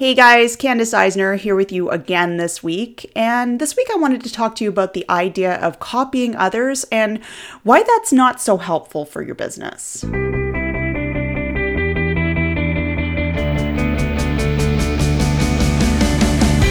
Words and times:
Hey 0.00 0.14
guys, 0.14 0.56
Candace 0.56 0.94
Eisner 0.94 1.34
here 1.34 1.54
with 1.54 1.70
you 1.70 1.90
again 1.90 2.38
this 2.38 2.62
week. 2.62 3.12
And 3.14 3.60
this 3.60 3.76
week 3.76 3.88
I 3.92 3.98
wanted 3.98 4.24
to 4.24 4.32
talk 4.32 4.56
to 4.56 4.64
you 4.64 4.70
about 4.70 4.94
the 4.94 5.04
idea 5.10 5.56
of 5.56 5.78
copying 5.78 6.34
others 6.34 6.84
and 6.84 7.22
why 7.64 7.82
that's 7.82 8.10
not 8.10 8.40
so 8.40 8.56
helpful 8.56 9.04
for 9.04 9.20
your 9.20 9.34
business. 9.34 10.02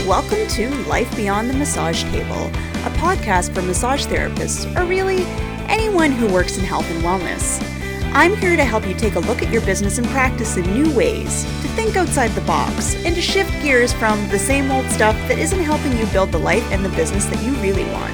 Welcome 0.08 0.48
to 0.48 0.70
Life 0.88 1.16
Beyond 1.16 1.52
the 1.52 1.54
Massage 1.54 2.02
Table, 2.06 2.48
a 2.48 2.92
podcast 2.98 3.54
for 3.54 3.62
massage 3.62 4.08
therapists, 4.08 4.66
or 4.76 4.86
really 4.86 5.24
anyone 5.70 6.12
who 6.12 6.34
works 6.34 6.58
in 6.58 6.66
health 6.66 6.90
and 6.90 7.04
wellness. 7.04 7.64
I'm 8.12 8.36
here 8.38 8.56
to 8.56 8.66
help 8.66 8.88
you 8.88 8.96
take 8.96 9.14
a 9.14 9.20
look 9.20 9.44
at 9.44 9.54
your 9.54 9.62
business 9.68 10.00
and 10.00 10.08
practice 10.08 10.58
in 10.58 10.66
new 10.74 10.92
ways, 10.96 11.44
to 11.62 11.69
think 11.80 11.96
outside 11.96 12.28
the 12.32 12.42
box, 12.42 12.94
and 13.06 13.16
to 13.16 13.22
shift 13.22 13.50
gears 13.64 13.94
from 13.94 14.28
the 14.28 14.38
same 14.38 14.70
old 14.70 14.86
stuff 14.88 15.16
that 15.30 15.40
isn't 15.40 15.62
helping 15.62 15.98
you 15.98 16.06
build 16.08 16.30
the 16.30 16.38
life 16.38 16.70
and 16.74 16.84
the 16.84 16.90
business 16.90 17.26
that 17.28 17.42
you 17.42 17.54
really 17.62 17.86
want. 17.94 18.14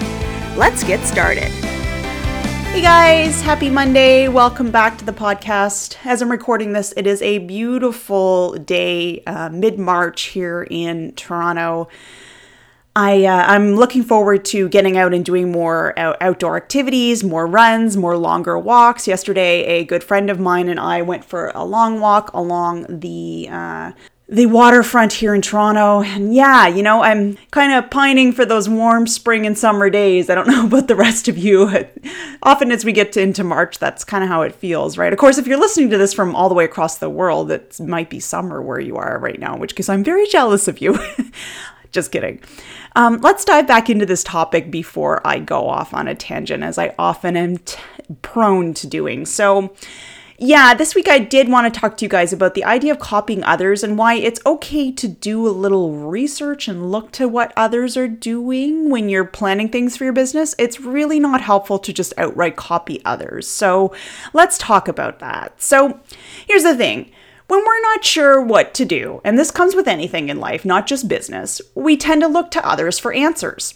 Let's 0.55 0.83
get 0.83 0.99
started. 1.03 1.51
Hey 2.71 2.83
guys, 2.83 3.41
happy 3.41 3.71
Monday. 3.71 4.27
Welcome 4.27 4.69
back 4.69 4.99
to 4.99 5.05
the 5.05 5.11
podcast. 5.11 5.97
As 6.05 6.21
I'm 6.21 6.29
recording 6.29 6.73
this, 6.73 6.93
it 6.95 7.07
is 7.07 7.23
a 7.23 7.39
beautiful 7.39 8.53
day, 8.53 9.23
uh, 9.25 9.49
mid 9.49 9.79
March 9.79 10.25
here 10.25 10.67
in 10.69 11.13
Toronto. 11.13 11.87
I 12.95 13.25
uh, 13.25 13.45
I'm 13.47 13.75
looking 13.75 14.03
forward 14.03 14.45
to 14.45 14.69
getting 14.69 14.97
out 14.97 15.13
and 15.13 15.25
doing 15.25 15.51
more 15.51 15.97
out- 15.99 16.17
outdoor 16.21 16.55
activities, 16.55 17.23
more 17.23 17.45
runs, 17.45 17.97
more 17.97 18.17
longer 18.17 18.57
walks. 18.57 19.07
Yesterday, 19.07 19.65
a 19.65 19.83
good 19.83 20.03
friend 20.03 20.29
of 20.29 20.39
mine 20.39 20.69
and 20.69 20.79
I 20.79 21.01
went 21.01 21.25
for 21.25 21.51
a 21.53 21.65
long 21.65 21.99
walk 21.99 22.31
along 22.33 22.85
the 23.01 23.49
uh, 23.51 23.91
the 24.29 24.45
waterfront 24.45 25.13
here 25.13 25.35
in 25.35 25.41
Toronto. 25.41 26.01
And 26.01 26.33
yeah, 26.33 26.67
you 26.67 26.81
know, 26.81 27.03
I'm 27.03 27.37
kind 27.51 27.73
of 27.73 27.91
pining 27.91 28.31
for 28.31 28.45
those 28.45 28.67
warm 28.67 29.07
spring 29.07 29.45
and 29.45 29.57
summer 29.57 29.89
days. 29.89 30.29
I 30.29 30.35
don't 30.35 30.47
know 30.49 30.65
about 30.65 30.87
the 30.87 30.95
rest 30.95 31.27
of 31.27 31.37
you. 31.37 31.85
Often 32.43 32.71
as 32.71 32.85
we 32.85 32.93
get 32.93 33.11
to, 33.13 33.21
into 33.21 33.43
March, 33.43 33.77
that's 33.77 34.05
kind 34.05 34.23
of 34.23 34.29
how 34.29 34.41
it 34.41 34.55
feels, 34.55 34.97
right? 34.97 35.11
Of 35.11 35.19
course, 35.19 35.37
if 35.37 35.47
you're 35.47 35.59
listening 35.59 35.89
to 35.89 35.97
this 35.97 36.13
from 36.13 36.33
all 36.33 36.47
the 36.47 36.55
way 36.55 36.63
across 36.63 36.97
the 36.97 37.09
world, 37.09 37.51
it 37.51 37.77
might 37.79 38.09
be 38.09 38.21
summer 38.21 38.61
where 38.61 38.79
you 38.79 38.95
are 38.95 39.19
right 39.19 39.39
now, 39.39 39.57
which 39.57 39.71
because 39.71 39.89
I'm 39.89 40.03
very 40.03 40.27
jealous 40.27 40.69
of 40.69 40.79
you. 40.79 40.97
Just 41.95 42.11
kidding. 42.11 42.41
Um, 42.97 43.21
let's 43.21 43.45
dive 43.45 43.67
back 43.67 43.89
into 43.89 44.05
this 44.05 44.21
topic 44.21 44.69
before 44.69 45.25
I 45.25 45.39
go 45.39 45.69
off 45.69 45.93
on 45.93 46.09
a 46.09 46.13
tangent, 46.13 46.61
as 46.61 46.77
I 46.77 46.93
often 46.99 47.37
am 47.37 47.57
t- 47.59 47.79
prone 48.21 48.73
to 48.73 48.85
doing. 48.85 49.25
So, 49.25 49.73
yeah, 50.37 50.73
this 50.73 50.93
week 50.93 51.07
I 51.07 51.19
did 51.19 51.47
want 51.47 51.73
to 51.73 51.79
talk 51.79 51.95
to 51.95 52.03
you 52.03 52.09
guys 52.09 52.33
about 52.33 52.53
the 52.53 52.65
idea 52.65 52.91
of 52.91 52.99
copying 52.99 53.45
others 53.45 53.81
and 53.81 53.97
why 53.97 54.15
it's 54.15 54.41
okay 54.45 54.91
to 54.91 55.07
do 55.07 55.47
a 55.47 55.55
little 55.55 55.93
research 55.93 56.67
and 56.67 56.91
look 56.91 57.13
to 57.13 57.29
what 57.29 57.53
others 57.55 57.95
are 57.95 58.09
doing 58.09 58.89
when 58.89 59.07
you're 59.07 59.23
planning 59.23 59.69
things 59.69 59.95
for 59.95 60.03
your 60.03 60.11
business. 60.11 60.53
It's 60.59 60.81
really 60.81 61.17
not 61.17 61.39
helpful 61.39 61.79
to 61.79 61.93
just 61.93 62.13
outright 62.17 62.57
copy 62.57 63.01
others. 63.05 63.47
So, 63.47 63.95
let's 64.33 64.57
talk 64.57 64.89
about 64.89 65.19
that. 65.19 65.61
So, 65.61 66.01
here's 66.45 66.63
the 66.63 66.75
thing 66.75 67.13
when 67.47 67.59
we're 67.59 67.81
not 67.81 68.03
sure 68.03 68.41
what 68.41 68.73
to 68.75 68.85
do, 68.85 69.21
and 69.23 69.37
this 69.37 69.51
comes 69.51 69.75
with 69.75 69.87
anything 69.87 70.29
in 70.29 70.39
life, 70.39 70.65
not 70.65 70.87
just 70.87 71.07
business, 71.07 71.61
we 71.75 71.95
tend 71.95 72.21
to 72.21 72.27
look 72.27 72.51
to 72.51 72.67
others 72.67 72.97
for 72.97 73.13
answers. 73.13 73.75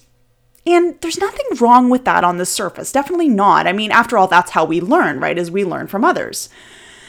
And 0.66 1.00
there's 1.02 1.20
nothing 1.20 1.46
wrong 1.60 1.90
with 1.90 2.06
that 2.06 2.24
on 2.24 2.38
the 2.38 2.46
surface. 2.46 2.92
Definitely 2.92 3.30
not. 3.30 3.68
I 3.68 3.74
mean, 3.74 3.92
after 3.92 4.18
all, 4.18 4.28
that's 4.28 4.52
how 4.52 4.66
we 4.66 4.82
learn, 4.82 5.20
right? 5.20 5.38
As 5.38 5.50
we 5.50 5.64
learn 5.64 5.88
from 5.88 6.04
others. 6.04 6.50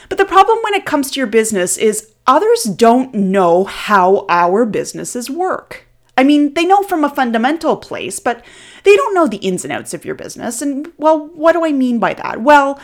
But 0.08 0.19
the 0.19 0.25
problem 0.25 0.58
when 0.62 0.75
it 0.75 0.86
comes 0.86 1.11
to 1.11 1.20
your 1.20 1.27
business 1.27 1.77
is 1.77 2.12
others 2.27 2.64
don't 2.64 3.14
know 3.14 3.64
how 3.64 4.27
our 4.28 4.64
businesses 4.64 5.30
work. 5.30 5.86
I 6.17 6.24
mean, 6.24 6.55
they 6.55 6.67
know 6.67 6.83
from 6.83 7.05
a 7.05 7.14
fundamental 7.14 7.77
place, 7.77 8.19
but 8.19 8.45
they 8.84 8.95
don't 8.97 9.14
know 9.14 9.27
the 9.27 9.39
ins 9.39 9.64
and 9.64 9.72
outs 9.72 9.95
of 9.95 10.05
your 10.05 10.14
business. 10.14 10.61
And, 10.61 10.92
well, 10.98 11.28
what 11.28 11.52
do 11.52 11.64
I 11.64 11.72
mean 11.72 11.98
by 11.98 12.14
that? 12.14 12.42
Well, 12.42 12.79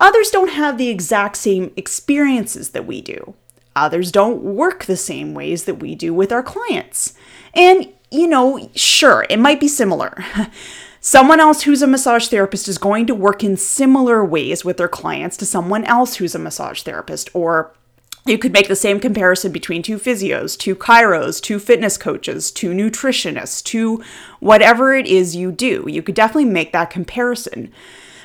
Others 0.00 0.30
don't 0.30 0.50
have 0.50 0.78
the 0.78 0.88
exact 0.88 1.36
same 1.36 1.72
experiences 1.76 2.70
that 2.70 2.86
we 2.86 3.02
do. 3.02 3.34
Others 3.76 4.10
don't 4.10 4.42
work 4.42 4.84
the 4.84 4.96
same 4.96 5.34
ways 5.34 5.64
that 5.64 5.76
we 5.76 5.94
do 5.94 6.12
with 6.12 6.32
our 6.32 6.42
clients. 6.42 7.14
And, 7.54 7.92
you 8.10 8.26
know, 8.26 8.70
sure, 8.74 9.26
it 9.30 9.38
might 9.38 9.60
be 9.60 9.68
similar. 9.68 10.24
Someone 11.00 11.40
else 11.40 11.62
who's 11.62 11.80
a 11.80 11.86
massage 11.86 12.28
therapist 12.28 12.68
is 12.68 12.76
going 12.76 13.06
to 13.06 13.14
work 13.14 13.42
in 13.42 13.56
similar 13.56 14.24
ways 14.24 14.64
with 14.64 14.76
their 14.76 14.88
clients 14.88 15.36
to 15.38 15.46
someone 15.46 15.84
else 15.84 16.16
who's 16.16 16.34
a 16.34 16.38
massage 16.38 16.82
therapist. 16.82 17.30
Or 17.32 17.72
you 18.26 18.36
could 18.36 18.52
make 18.52 18.68
the 18.68 18.76
same 18.76 19.00
comparison 19.00 19.50
between 19.50 19.82
two 19.82 19.96
physios, 19.96 20.58
two 20.58 20.76
chiros, 20.76 21.40
two 21.40 21.58
fitness 21.58 21.96
coaches, 21.96 22.50
two 22.50 22.72
nutritionists, 22.72 23.64
two 23.64 24.04
whatever 24.40 24.92
it 24.92 25.06
is 25.06 25.34
you 25.34 25.50
do. 25.50 25.86
You 25.88 26.02
could 26.02 26.14
definitely 26.14 26.44
make 26.44 26.72
that 26.72 26.90
comparison. 26.90 27.72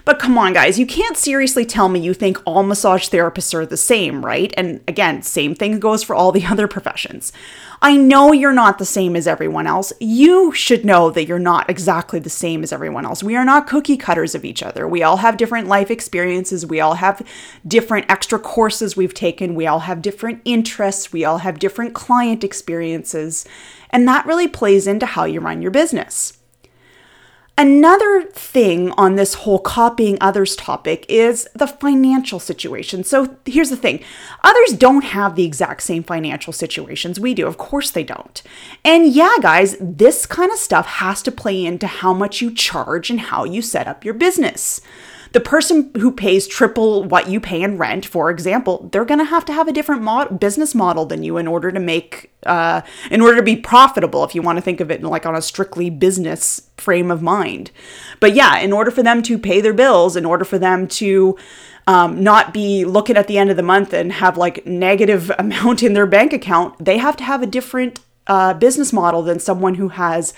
But 0.05 0.19
come 0.19 0.37
on, 0.37 0.53
guys, 0.53 0.77
you 0.77 0.85
can't 0.85 1.17
seriously 1.17 1.65
tell 1.65 1.89
me 1.89 1.99
you 1.99 2.13
think 2.13 2.37
all 2.45 2.61
massage 2.61 3.09
therapists 3.09 3.55
are 3.55 3.65
the 3.65 3.75
same, 3.75 4.23
right? 4.23 4.53
And 4.55 4.81
again, 4.87 5.23
same 5.23 5.55
thing 5.55 5.79
goes 5.79 6.03
for 6.03 6.15
all 6.15 6.31
the 6.31 6.45
other 6.49 6.67
professions. 6.67 7.33
I 7.81 7.97
know 7.97 8.31
you're 8.31 8.53
not 8.53 8.77
the 8.77 8.85
same 8.85 9.15
as 9.15 9.27
everyone 9.27 9.65
else. 9.65 9.91
You 9.99 10.51
should 10.53 10.85
know 10.85 11.09
that 11.09 11.25
you're 11.25 11.39
not 11.39 11.71
exactly 11.71 12.19
the 12.19 12.29
same 12.29 12.61
as 12.61 12.71
everyone 12.71 13.03
else. 13.03 13.23
We 13.23 13.35
are 13.35 13.43
not 13.43 13.65
cookie 13.65 13.97
cutters 13.97 14.35
of 14.35 14.45
each 14.45 14.61
other. 14.61 14.87
We 14.87 15.01
all 15.01 15.17
have 15.17 15.37
different 15.37 15.67
life 15.67 15.89
experiences. 15.89 16.67
We 16.67 16.79
all 16.79 16.93
have 16.93 17.25
different 17.67 18.05
extra 18.07 18.37
courses 18.37 18.95
we've 18.95 19.13
taken. 19.13 19.55
We 19.55 19.65
all 19.65 19.79
have 19.79 20.03
different 20.03 20.39
interests. 20.45 21.11
We 21.11 21.25
all 21.25 21.39
have 21.39 21.57
different 21.57 21.95
client 21.95 22.43
experiences. 22.43 23.43
And 23.89 24.07
that 24.07 24.27
really 24.27 24.47
plays 24.47 24.85
into 24.85 25.07
how 25.07 25.25
you 25.25 25.39
run 25.39 25.63
your 25.63 25.71
business. 25.71 26.37
Another 27.57 28.23
thing 28.23 28.91
on 28.97 29.15
this 29.15 29.33
whole 29.35 29.59
copying 29.59 30.17
others 30.19 30.57
topic 30.57 31.05
is 31.07 31.47
the 31.55 31.67
financial 31.67 32.37
situation. 32.37 33.05
So 33.05 33.37
here's 33.45 33.69
the 33.69 33.77
thing 33.77 34.03
others 34.43 34.77
don't 34.77 35.05
have 35.05 35.35
the 35.35 35.45
exact 35.45 35.83
same 35.83 36.03
financial 36.03 36.51
situations 36.51 37.17
we 37.17 37.33
do. 37.33 37.47
Of 37.47 37.57
course 37.57 37.91
they 37.91 38.03
don't. 38.03 38.43
And 38.83 39.07
yeah, 39.07 39.35
guys, 39.41 39.77
this 39.79 40.25
kind 40.25 40.51
of 40.51 40.57
stuff 40.57 40.85
has 40.85 41.21
to 41.23 41.31
play 41.31 41.63
into 41.63 41.87
how 41.87 42.13
much 42.13 42.41
you 42.41 42.53
charge 42.53 43.09
and 43.09 43.21
how 43.21 43.45
you 43.45 43.61
set 43.61 43.87
up 43.87 44.03
your 44.03 44.15
business 44.15 44.81
the 45.35 45.41
person 45.41 45.91
who 45.95 46.13
pays 46.13 46.47
triple 46.47 47.03
what 47.03 47.27
you 47.27 47.41
pay 47.41 47.61
in 47.61 47.77
rent, 47.77 48.05
for 48.05 48.31
example, 48.31 48.87
they're 48.93 49.03
going 49.03 49.19
to 49.19 49.25
have 49.25 49.43
to 49.43 49.51
have 49.51 49.67
a 49.67 49.73
different 49.73 50.01
mod- 50.01 50.39
business 50.39 50.73
model 50.73 51.05
than 51.05 51.23
you 51.23 51.35
in 51.35 51.45
order 51.45 51.73
to 51.73 51.79
make, 51.81 52.31
uh, 52.45 52.79
in 53.11 53.19
order 53.19 53.35
to 53.35 53.43
be 53.43 53.57
profitable, 53.57 54.23
if 54.23 54.33
you 54.33 54.41
want 54.41 54.57
to 54.57 54.61
think 54.61 54.79
of 54.79 54.89
it 54.89 55.03
like 55.03 55.25
on 55.25 55.35
a 55.35 55.41
strictly 55.41 55.89
business 55.89 56.69
frame 56.77 57.11
of 57.11 57.21
mind. 57.21 57.71
But 58.21 58.33
yeah, 58.33 58.59
in 58.59 58.71
order 58.71 58.91
for 58.91 59.03
them 59.03 59.21
to 59.23 59.37
pay 59.37 59.59
their 59.59 59.73
bills, 59.73 60.15
in 60.15 60.23
order 60.23 60.45
for 60.45 60.57
them 60.57 60.87
to 60.87 61.37
um, 61.85 62.23
not 62.23 62.53
be 62.53 62.85
looking 62.85 63.17
at 63.17 63.27
the 63.27 63.37
end 63.37 63.49
of 63.49 63.57
the 63.57 63.61
month 63.61 63.91
and 63.91 64.13
have 64.13 64.37
like 64.37 64.65
negative 64.65 65.29
amount 65.37 65.83
in 65.83 65.91
their 65.91 66.07
bank 66.07 66.31
account, 66.31 66.75
they 66.79 66.97
have 66.97 67.17
to 67.17 67.25
have 67.25 67.43
a 67.43 67.45
different 67.45 67.99
uh, 68.27 68.53
business 68.53 68.93
model 68.93 69.21
than 69.21 69.39
someone 69.39 69.75
who 69.75 69.89
has 69.89 70.33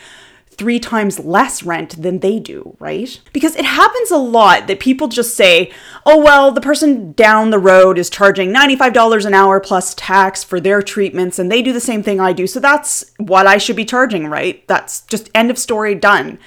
three 0.57 0.79
times 0.79 1.19
less 1.19 1.61
rent 1.61 2.01
than 2.01 2.19
they 2.19 2.39
do, 2.39 2.75
right? 2.79 3.19
Because 3.31 3.55
it 3.55 3.65
happens 3.65 4.09
a 4.09 4.17
lot 4.17 4.67
that 4.67 4.79
people 4.79 5.07
just 5.07 5.35
say, 5.35 5.71
oh, 6.05 6.17
well, 6.17 6.51
the 6.51 6.61
person 6.61 7.11
down 7.13 7.51
the 7.51 7.59
road 7.59 7.97
is 7.97 8.09
charging 8.09 8.51
$95 8.51 9.25
an 9.25 9.33
hour 9.35 9.59
plus 9.59 9.93
tax 9.93 10.43
for 10.43 10.59
their 10.59 10.81
treatments, 10.81 11.37
and 11.37 11.51
they 11.51 11.61
do 11.61 11.73
the 11.73 11.79
same 11.79 12.01
thing 12.01 12.19
I 12.19 12.33
do. 12.33 12.47
So 12.47 12.59
that's 12.59 13.11
what 13.17 13.45
I 13.45 13.57
should 13.59 13.75
be 13.75 13.85
charging, 13.85 14.27
right? 14.27 14.67
That's 14.67 15.01
just 15.01 15.29
end 15.35 15.51
of 15.51 15.59
story, 15.59 15.93
done. 15.93 16.39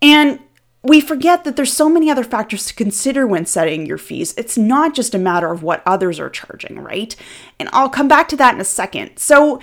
And 0.00 0.40
we 0.82 1.00
forget 1.00 1.44
that 1.44 1.54
there's 1.56 1.72
so 1.72 1.88
many 1.88 2.10
other 2.10 2.24
factors 2.24 2.66
to 2.66 2.74
consider 2.74 3.26
when 3.26 3.46
setting 3.46 3.86
your 3.86 3.98
fees. 3.98 4.34
It's 4.36 4.58
not 4.58 4.94
just 4.94 5.14
a 5.14 5.18
matter 5.18 5.52
of 5.52 5.62
what 5.62 5.82
others 5.86 6.18
are 6.18 6.30
charging, 6.30 6.80
right? 6.80 7.14
And 7.60 7.68
I'll 7.72 7.90
come 7.90 8.08
back 8.08 8.28
to 8.30 8.36
that 8.36 8.54
in 8.54 8.60
a 8.60 8.64
second. 8.64 9.18
So, 9.18 9.60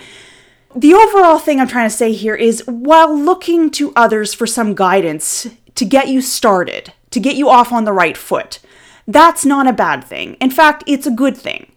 the 0.74 0.94
overall 0.94 1.38
thing 1.38 1.60
I'm 1.60 1.68
trying 1.68 1.88
to 1.88 1.96
say 1.96 2.12
here 2.12 2.34
is 2.34 2.62
while 2.66 3.16
looking 3.16 3.70
to 3.72 3.92
others 3.96 4.34
for 4.34 4.46
some 4.46 4.74
guidance 4.74 5.46
to 5.74 5.84
get 5.84 6.08
you 6.08 6.20
started, 6.20 6.92
to 7.10 7.20
get 7.20 7.36
you 7.36 7.48
off 7.48 7.72
on 7.72 7.84
the 7.84 7.92
right 7.92 8.16
foot, 8.16 8.60
that's 9.06 9.44
not 9.44 9.66
a 9.66 9.72
bad 9.72 10.04
thing. 10.04 10.34
In 10.34 10.50
fact, 10.50 10.84
it's 10.86 11.06
a 11.06 11.10
good 11.10 11.36
thing. 11.36 11.72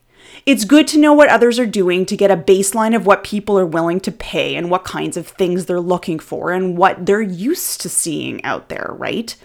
It's 0.46 0.66
good 0.66 0.88
to 0.90 1.00
know 1.00 1.14
what 1.14 1.30
others 1.30 1.58
are 1.58 1.66
doing 1.66 2.06
to 2.06 2.18
get 2.18 2.30
a 2.30 2.36
baseline 2.36 2.96
of 2.96 3.06
what 3.06 3.24
people 3.24 3.58
are 3.58 3.66
willing 3.66 4.02
to 4.02 4.12
pay 4.12 4.56
and 4.56 4.70
what 4.70 4.84
kinds 4.84 5.16
of 5.16 5.28
things 5.28 5.66
they're 5.66 5.80
looking 5.80 6.20
for 6.20 6.52
and 6.52 6.78
what 6.78 7.06
they're 7.06 7.22
used 7.22 7.80
to 7.82 7.90
seeing 7.90 8.44
out 8.44 8.68
there, 8.68 8.90
right? 8.92 9.36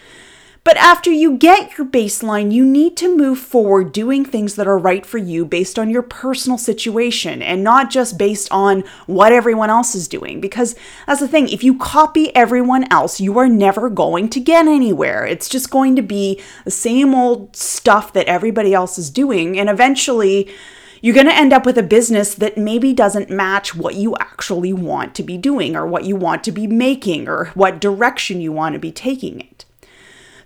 But 0.64 0.76
after 0.76 1.10
you 1.10 1.38
get 1.38 1.78
your 1.78 1.86
baseline, 1.86 2.52
you 2.52 2.64
need 2.64 2.96
to 2.98 3.16
move 3.16 3.38
forward 3.38 3.92
doing 3.92 4.24
things 4.24 4.54
that 4.56 4.66
are 4.66 4.76
right 4.76 5.06
for 5.06 5.16
you 5.16 5.46
based 5.46 5.78
on 5.78 5.88
your 5.88 6.02
personal 6.02 6.58
situation 6.58 7.40
and 7.40 7.64
not 7.64 7.90
just 7.90 8.18
based 8.18 8.48
on 8.50 8.84
what 9.06 9.32
everyone 9.32 9.70
else 9.70 9.94
is 9.94 10.08
doing. 10.08 10.40
Because 10.40 10.74
that's 11.06 11.20
the 11.20 11.28
thing, 11.28 11.48
if 11.48 11.64
you 11.64 11.78
copy 11.78 12.34
everyone 12.36 12.90
else, 12.92 13.18
you 13.20 13.38
are 13.38 13.48
never 13.48 13.88
going 13.88 14.28
to 14.30 14.40
get 14.40 14.66
anywhere. 14.66 15.24
It's 15.24 15.48
just 15.48 15.70
going 15.70 15.96
to 15.96 16.02
be 16.02 16.42
the 16.64 16.70
same 16.70 17.14
old 17.14 17.56
stuff 17.56 18.12
that 18.12 18.26
everybody 18.26 18.74
else 18.74 18.98
is 18.98 19.08
doing. 19.08 19.58
And 19.58 19.70
eventually, 19.70 20.52
you're 21.00 21.14
going 21.14 21.26
to 21.26 21.34
end 21.34 21.52
up 21.52 21.64
with 21.64 21.78
a 21.78 21.82
business 21.82 22.34
that 22.34 22.58
maybe 22.58 22.92
doesn't 22.92 23.30
match 23.30 23.74
what 23.74 23.94
you 23.94 24.16
actually 24.16 24.72
want 24.72 25.14
to 25.14 25.22
be 25.22 25.38
doing 25.38 25.76
or 25.76 25.86
what 25.86 26.04
you 26.04 26.16
want 26.16 26.44
to 26.44 26.52
be 26.52 26.66
making 26.66 27.28
or 27.28 27.46
what 27.54 27.80
direction 27.80 28.40
you 28.40 28.52
want 28.52 28.74
to 28.74 28.78
be 28.78 28.92
taking 28.92 29.40
it. 29.40 29.64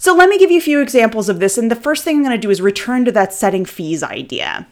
So, 0.02 0.12
let 0.12 0.28
me 0.28 0.36
give 0.36 0.50
you 0.50 0.58
a 0.58 0.60
few 0.60 0.80
examples 0.80 1.28
of 1.28 1.38
this. 1.38 1.56
And 1.56 1.70
the 1.70 1.76
first 1.76 2.02
thing 2.02 2.16
I'm 2.16 2.24
going 2.24 2.34
to 2.34 2.38
do 2.38 2.50
is 2.50 2.60
return 2.60 3.04
to 3.04 3.12
that 3.12 3.32
setting 3.32 3.64
fees 3.64 4.02
idea. 4.02 4.66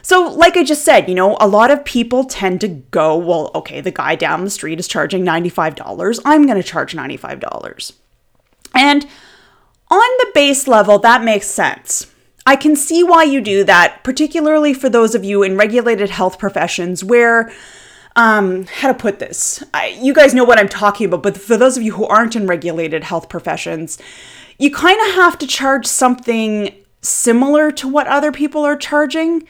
So, 0.00 0.26
like 0.26 0.56
I 0.56 0.64
just 0.64 0.86
said, 0.86 1.06
you 1.06 1.14
know, 1.14 1.36
a 1.38 1.46
lot 1.46 1.70
of 1.70 1.84
people 1.84 2.24
tend 2.24 2.62
to 2.62 2.68
go, 2.68 3.14
well, 3.14 3.50
okay, 3.54 3.82
the 3.82 3.90
guy 3.90 4.14
down 4.14 4.42
the 4.42 4.48
street 4.48 4.80
is 4.80 4.88
charging 4.88 5.22
$95. 5.22 6.18
I'm 6.24 6.46
going 6.46 6.56
to 6.56 6.66
charge 6.66 6.96
$95. 6.96 7.92
And 8.74 9.04
on 9.90 9.98
the 10.20 10.30
base 10.32 10.66
level, 10.66 10.98
that 11.00 11.22
makes 11.22 11.46
sense. 11.46 12.10
I 12.46 12.56
can 12.56 12.74
see 12.74 13.04
why 13.04 13.24
you 13.24 13.42
do 13.42 13.64
that, 13.64 14.02
particularly 14.02 14.72
for 14.72 14.88
those 14.88 15.14
of 15.14 15.24
you 15.24 15.42
in 15.42 15.58
regulated 15.58 16.08
health 16.08 16.38
professions 16.38 17.04
where 17.04 17.52
um, 18.16 18.64
how 18.64 18.88
to 18.88 18.94
put 18.94 19.18
this? 19.18 19.62
I, 19.74 19.88
you 20.00 20.14
guys 20.14 20.32
know 20.32 20.44
what 20.44 20.58
I'm 20.58 20.70
talking 20.70 21.08
about, 21.08 21.22
but 21.22 21.36
for 21.36 21.58
those 21.58 21.76
of 21.76 21.82
you 21.82 21.92
who 21.92 22.06
aren't 22.06 22.34
in 22.34 22.46
regulated 22.46 23.04
health 23.04 23.28
professions, 23.28 23.98
you 24.58 24.70
kind 24.70 24.98
of 25.08 25.14
have 25.14 25.38
to 25.38 25.46
charge 25.46 25.86
something 25.86 26.74
similar 27.00 27.70
to 27.72 27.88
what 27.88 28.06
other 28.06 28.32
people 28.32 28.64
are 28.64 28.76
charging 28.76 29.46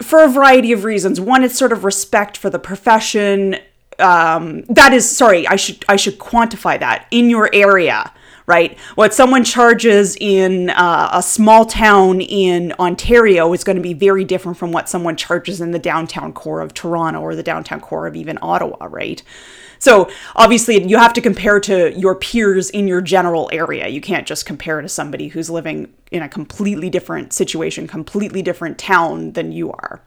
for 0.00 0.22
a 0.22 0.28
variety 0.28 0.72
of 0.72 0.84
reasons. 0.84 1.20
One, 1.20 1.44
it's 1.44 1.56
sort 1.56 1.72
of 1.72 1.84
respect 1.84 2.36
for 2.36 2.50
the 2.50 2.58
profession. 2.58 3.56
Um, 3.98 4.62
that 4.64 4.92
is, 4.92 5.08
sorry, 5.08 5.46
I 5.46 5.56
should 5.56 5.84
I 5.88 5.96
should 5.96 6.18
quantify 6.18 6.78
that 6.80 7.06
in 7.10 7.30
your 7.30 7.48
area 7.52 8.12
right? 8.46 8.78
What 8.94 9.14
someone 9.14 9.44
charges 9.44 10.16
in 10.20 10.70
uh, 10.70 11.10
a 11.12 11.22
small 11.22 11.64
town 11.64 12.20
in 12.20 12.72
Ontario 12.78 13.52
is 13.52 13.64
going 13.64 13.76
to 13.76 13.82
be 13.82 13.94
very 13.94 14.24
different 14.24 14.58
from 14.58 14.72
what 14.72 14.88
someone 14.88 15.16
charges 15.16 15.60
in 15.60 15.70
the 15.70 15.78
downtown 15.78 16.32
core 16.32 16.60
of 16.60 16.74
Toronto 16.74 17.20
or 17.20 17.34
the 17.34 17.42
downtown 17.42 17.80
core 17.80 18.06
of 18.06 18.16
even 18.16 18.38
Ottawa, 18.42 18.86
right? 18.90 19.22
So 19.78 20.08
obviously, 20.36 20.82
you 20.86 20.96
have 20.98 21.12
to 21.14 21.20
compare 21.20 21.60
to 21.60 21.92
your 21.98 22.14
peers 22.14 22.70
in 22.70 22.88
your 22.88 23.00
general 23.00 23.50
area. 23.52 23.88
You 23.88 24.00
can't 24.00 24.26
just 24.26 24.46
compare 24.46 24.80
to 24.80 24.88
somebody 24.88 25.28
who's 25.28 25.50
living 25.50 25.92
in 26.10 26.22
a 26.22 26.28
completely 26.28 26.88
different 26.88 27.32
situation, 27.32 27.86
completely 27.86 28.40
different 28.40 28.78
town 28.78 29.32
than 29.32 29.52
you 29.52 29.72
are. 29.72 30.02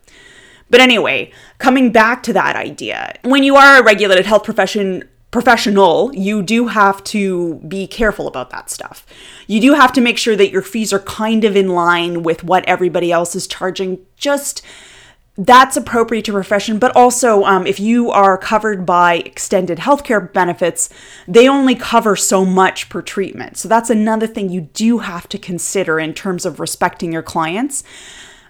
But 0.70 0.82
anyway, 0.82 1.32
coming 1.60 1.92
back 1.92 2.24
to 2.24 2.34
that 2.34 2.56
idea, 2.56 3.18
when 3.24 3.44
you 3.44 3.56
are 3.56 3.80
a 3.80 3.84
regulated 3.84 4.26
health 4.26 4.44
profession 4.44 5.08
professional, 5.32 6.14
you 6.16 6.42
do 6.42 6.68
have 6.68 7.04
to 7.04 7.56
be 7.68 7.86
careful 7.86 8.28
about 8.28 8.50
that 8.50 8.70
stuff. 8.70 9.06
You 9.46 9.60
do 9.60 9.74
have 9.74 9.92
to 9.94 10.02
make 10.02 10.18
sure 10.18 10.36
that 10.36 10.52
your 10.52 10.62
fees 10.62 10.94
are 10.94 11.00
kind 11.00 11.44
of 11.44 11.56
in 11.56 11.70
line 11.70 12.24
with 12.24 12.44
what 12.44 12.66
everybody 12.66 13.12
else 13.12 13.36
is 13.36 13.48
charging. 13.48 14.00
Just 14.16 14.62
that's 15.38 15.78
appropriate 15.78 16.26
to 16.26 16.32
profession, 16.32 16.80
but 16.80 16.96
also 16.96 17.44
um, 17.44 17.68
if 17.68 17.80
you 17.80 18.10
are 18.10 18.38
covered 18.40 18.86
by 18.86 19.18
extended 19.18 19.78
healthcare 19.78 20.34
benefits, 20.34 20.90
they 21.28 21.48
only 21.48 21.76
cover 21.76 22.16
so 22.16 22.44
much 22.44 22.90
per 22.90 23.04
treatment. 23.04 23.56
So 23.56 23.68
that's 23.68 23.92
another 23.92 24.26
thing 24.26 24.50
you 24.50 24.62
do 24.62 25.00
have 25.00 25.30
to 25.30 25.38
consider 25.38 26.00
in 26.00 26.16
terms 26.16 26.44
of 26.44 26.60
respecting 26.60 27.14
your 27.14 27.22
clients. 27.22 27.84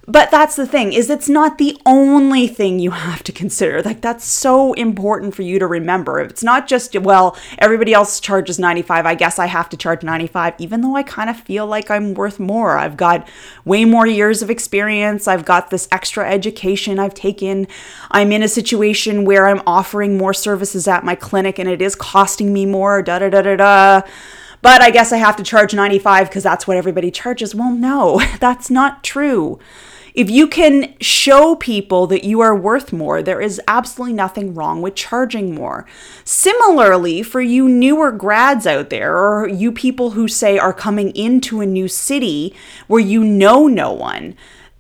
But 0.10 0.32
that's 0.32 0.56
the 0.56 0.66
thing 0.66 0.94
is 0.94 1.10
it's 1.10 1.28
not 1.28 1.58
the 1.58 1.78
only 1.86 2.48
thing 2.48 2.80
you 2.80 2.92
have 2.92 3.24
to 3.24 3.34
consider. 3.34 3.82
Like 3.82 4.00
that's 4.00 4.24
so 4.24 4.72
important 4.74 5.36
for 5.36 5.42
you 5.42 5.60
to 5.60 5.68
remember. 5.68 6.22
It's 6.22 6.44
not 6.44 6.66
just 6.66 6.98
well, 6.98 7.36
everybody 7.58 7.94
else 7.94 8.22
charges 8.22 8.58
95, 8.58 9.06
I 9.06 9.16
guess 9.16 9.38
I 9.38 9.48
have 9.48 9.68
to 9.68 9.76
charge 9.76 10.04
95 10.04 10.54
even 10.60 10.80
though 10.80 10.96
I 10.96 11.04
kind 11.04 11.30
of 11.30 11.38
feel 11.38 11.68
like 11.68 11.92
I'm 11.92 12.14
worth 12.14 12.40
more. 12.40 12.78
I've 12.78 12.96
got 12.96 13.28
way 13.66 13.84
more 13.84 14.08
years 14.08 14.42
of 14.42 14.50
experience. 14.50 15.28
I've 15.28 15.44
got 15.44 15.72
this 15.72 15.90
extra 15.92 16.26
education 16.30 17.00
I've 17.00 17.14
taken. 17.14 17.68
I'm 18.10 18.32
in 18.32 18.42
a 18.42 18.48
situation 18.48 19.26
where 19.26 19.46
I'm 19.46 19.62
offering 19.68 20.18
more 20.18 20.34
services 20.34 20.88
at 20.88 21.04
my 21.04 21.16
clinic 21.16 21.60
and 21.60 21.68
it 21.68 21.82
is 21.82 21.96
costing 21.96 22.54
me 22.54 22.66
more. 22.66 23.02
Da 23.02 23.20
da 23.20 23.30
da 23.30 23.42
da 23.42 23.56
da 23.58 24.02
but 24.62 24.82
I 24.82 24.90
guess 24.90 25.12
I 25.12 25.18
have 25.18 25.36
to 25.36 25.44
charge 25.44 25.74
95 25.74 26.30
because 26.30 26.44
that's 26.44 26.66
what 26.66 26.78
everybody 26.78 27.12
charges. 27.12 27.54
Well, 27.54 27.72
no, 27.72 28.22
that's 28.40 28.70
not 28.70 29.04
true. 29.04 29.60
If 30.18 30.32
you 30.32 30.48
can 30.48 30.96
show 31.00 31.54
people 31.54 32.08
that 32.08 32.24
you 32.24 32.40
are 32.40 32.56
worth 32.56 32.92
more, 32.92 33.22
there 33.22 33.40
is 33.40 33.62
absolutely 33.68 34.16
nothing 34.16 34.56
wrong 34.56 34.82
with 34.82 34.96
charging 34.96 35.54
more. 35.54 35.86
Similarly, 36.24 37.22
for 37.22 37.40
you 37.40 37.70
newer 37.70 38.12
grads 38.12 38.66
out 38.66 38.90
there, 38.90 39.16
or 39.16 39.48
you 39.48 39.72
people 39.72 40.12
who 40.12 40.28
say 40.28 40.58
are 40.58 40.74
coming 40.74 41.16
into 41.16 41.62
a 41.62 41.68
new 41.68 41.88
city 41.88 42.56
where 42.88 43.00
you 43.00 43.24
know 43.24 43.68
no 43.68 43.92
one, 43.92 44.36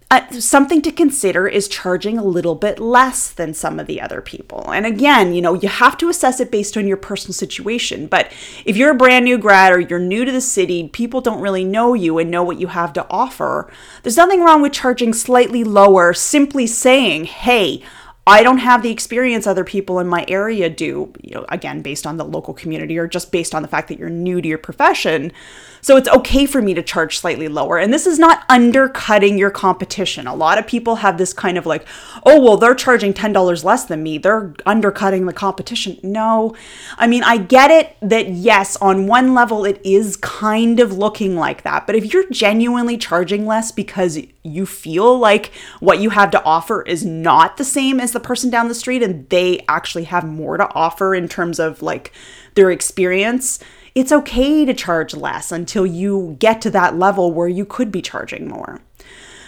uh, 0.10 0.32
something 0.32 0.82
to 0.82 0.92
consider 0.92 1.48
is 1.50 1.68
charging 1.68 2.18
a 2.18 2.24
little 2.24 2.56
bit 2.56 2.80
less 2.80 3.30
than 3.30 3.54
some 3.54 3.78
of 3.78 3.88
the 3.88 4.00
other 4.00 4.22
people. 4.22 4.72
And 4.72 4.86
again, 4.86 5.34
you 5.34 5.42
know, 5.42 5.54
you 5.54 5.68
have 5.68 5.98
to 5.98 6.08
assess 6.08 6.40
it 6.40 6.50
based 6.50 6.78
on 6.78 6.88
your 6.88 6.96
personal 6.96 7.34
situation. 7.34 8.08
But 8.08 8.32
if 8.64 8.78
you're 8.78 8.92
a 8.92 8.96
brand 8.96 9.26
new 9.26 9.38
grad 9.38 9.74
or 9.74 9.82
you're 9.82 10.00
new 10.00 10.24
to 10.24 10.32
the 10.32 10.40
city, 10.40 10.88
people 10.88 11.20
don't 11.20 11.42
really 11.42 11.66
know 11.66 11.94
you 11.94 12.20
and 12.20 12.32
know 12.32 12.44
what 12.44 12.60
you 12.60 12.68
have 12.68 12.94
to 12.94 13.06
offer, 13.10 13.70
there's 14.04 14.16
nothing 14.16 14.42
wrong 14.42 14.62
with 14.62 14.72
charging 14.72 15.14
slightly 15.14 15.66
lower, 15.66 16.14
simply 16.14 16.68
saying, 16.68 17.26
hey, 17.26 17.84
I 18.28 18.44
don't 18.44 18.58
have 18.58 18.84
the 18.84 18.92
experience 18.92 19.48
other 19.48 19.64
people 19.64 20.00
in 20.00 20.08
my 20.08 20.26
area 20.28 20.70
do, 20.70 21.14
you 21.22 21.34
know, 21.34 21.46
again, 21.48 21.82
based 21.82 22.06
on 22.06 22.18
the 22.18 22.26
local 22.26 22.54
community 22.54 22.98
or 22.98 23.08
just 23.08 23.32
based 23.32 23.56
on 23.56 23.62
the 23.62 23.70
fact 23.70 23.88
that 23.88 24.00
you're 24.00 24.10
new 24.10 24.42
to 24.42 24.48
your 24.48 24.58
profession. 24.58 25.32
So 25.88 25.96
it's 25.96 26.10
okay 26.10 26.46
for 26.46 26.62
me 26.62 26.74
to 26.74 26.84
charge 26.84 27.18
slightly 27.18 27.48
lower. 27.48 27.78
And 27.78 27.94
this 27.94 28.06
is 28.06 28.20
not 28.20 28.44
undercutting 28.50 29.38
your 29.38 29.50
competition. 29.50 30.28
A 30.28 30.36
lot 30.36 30.58
of 30.58 30.68
people 30.68 30.98
have 30.98 31.18
this 31.18 31.32
kind 31.32 31.58
of 31.58 31.66
like, 31.66 31.88
oh, 32.26 32.42
well, 32.42 32.58
they're 32.58 32.76
charging 32.76 33.14
$10 33.14 33.64
less 33.64 33.86
than 33.86 34.04
me. 34.04 34.18
They're 34.18 34.54
undercutting 34.66 35.28
the 35.28 35.32
competition. 35.32 35.98
No. 36.04 36.54
I 36.98 37.08
mean, 37.08 37.24
I 37.24 37.38
get 37.38 37.72
it 37.72 37.96
that, 38.02 38.28
yes, 38.28 38.76
on 38.82 39.08
one 39.08 39.34
level, 39.34 39.64
it 39.64 39.80
is 39.86 40.18
kind 40.18 40.82
of 40.82 40.98
looking 40.98 41.38
like 41.38 41.64
that. 41.64 41.88
But 41.88 41.96
if 41.96 42.12
you're 42.12 42.30
genuinely 42.32 42.98
charging 42.98 43.46
less 43.46 43.72
because 43.72 44.20
you 44.44 44.66
feel 44.66 45.18
like 45.18 45.54
what 45.80 46.00
you 46.00 46.10
have 46.10 46.32
to 46.32 46.44
offer 46.44 46.82
is 46.82 47.06
not 47.06 47.56
the 47.56 47.64
same 47.64 48.02
as 48.02 48.12
the 48.12 48.20
person 48.20 48.50
down 48.50 48.68
the 48.68 48.76
street 48.76 49.02
and 49.02 49.30
they 49.30 49.64
actually 49.70 50.04
have 50.04 50.26
more 50.26 50.58
to 50.58 50.70
offer 50.74 51.16
in 51.16 51.30
terms 51.30 51.60
of 51.60 51.82
like 51.82 52.12
their 52.56 52.72
experience, 52.72 53.60
it's 53.98 54.12
okay 54.12 54.64
to 54.64 54.76
charge 54.76 55.16
less 55.16 55.52
until 55.52 55.84
you 55.84 56.38
get 56.40 56.62
to 56.62 56.70
that 56.70 56.96
level 57.00 57.34
where 57.34 57.48
you 57.48 57.66
could 57.66 57.92
be 57.92 58.00
charging 58.00 58.48
more. 58.48 58.80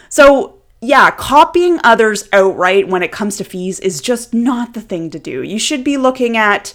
So, 0.09 0.57
yeah, 0.81 1.11
copying 1.11 1.79
others 1.83 2.27
outright 2.33 2.87
when 2.87 3.03
it 3.03 3.11
comes 3.11 3.37
to 3.37 3.43
fees 3.43 3.79
is 3.79 4.01
just 4.01 4.33
not 4.33 4.73
the 4.73 4.81
thing 4.81 5.11
to 5.11 5.19
do. 5.19 5.43
You 5.43 5.59
should 5.59 5.83
be 5.83 5.97
looking 5.97 6.35
at, 6.35 6.73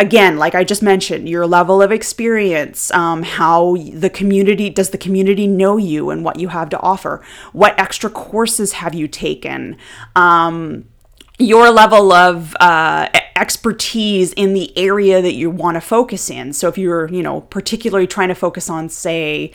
again, 0.00 0.36
like 0.36 0.56
I 0.56 0.64
just 0.64 0.82
mentioned, 0.82 1.28
your 1.28 1.46
level 1.46 1.80
of 1.80 1.92
experience, 1.92 2.90
um, 2.90 3.22
how 3.22 3.76
the 3.76 4.10
community 4.10 4.68
does 4.68 4.90
the 4.90 4.98
community 4.98 5.46
know 5.46 5.76
you 5.76 6.10
and 6.10 6.24
what 6.24 6.40
you 6.40 6.48
have 6.48 6.70
to 6.70 6.80
offer, 6.80 7.24
what 7.52 7.78
extra 7.78 8.10
courses 8.10 8.72
have 8.72 8.94
you 8.94 9.06
taken. 9.06 9.76
Um, 10.16 10.86
your 11.38 11.70
level 11.70 12.12
of 12.12 12.56
uh, 12.58 13.10
expertise 13.36 14.32
in 14.32 14.54
the 14.54 14.76
area 14.76 15.20
that 15.22 15.34
you 15.34 15.50
want 15.50 15.76
to 15.76 15.80
focus 15.80 16.30
in. 16.30 16.52
So 16.52 16.68
if 16.68 16.78
you're, 16.78 17.08
you 17.12 17.22
know, 17.22 17.42
particularly 17.42 18.06
trying 18.06 18.28
to 18.28 18.34
focus 18.34 18.68
on, 18.70 18.88
say, 18.88 19.52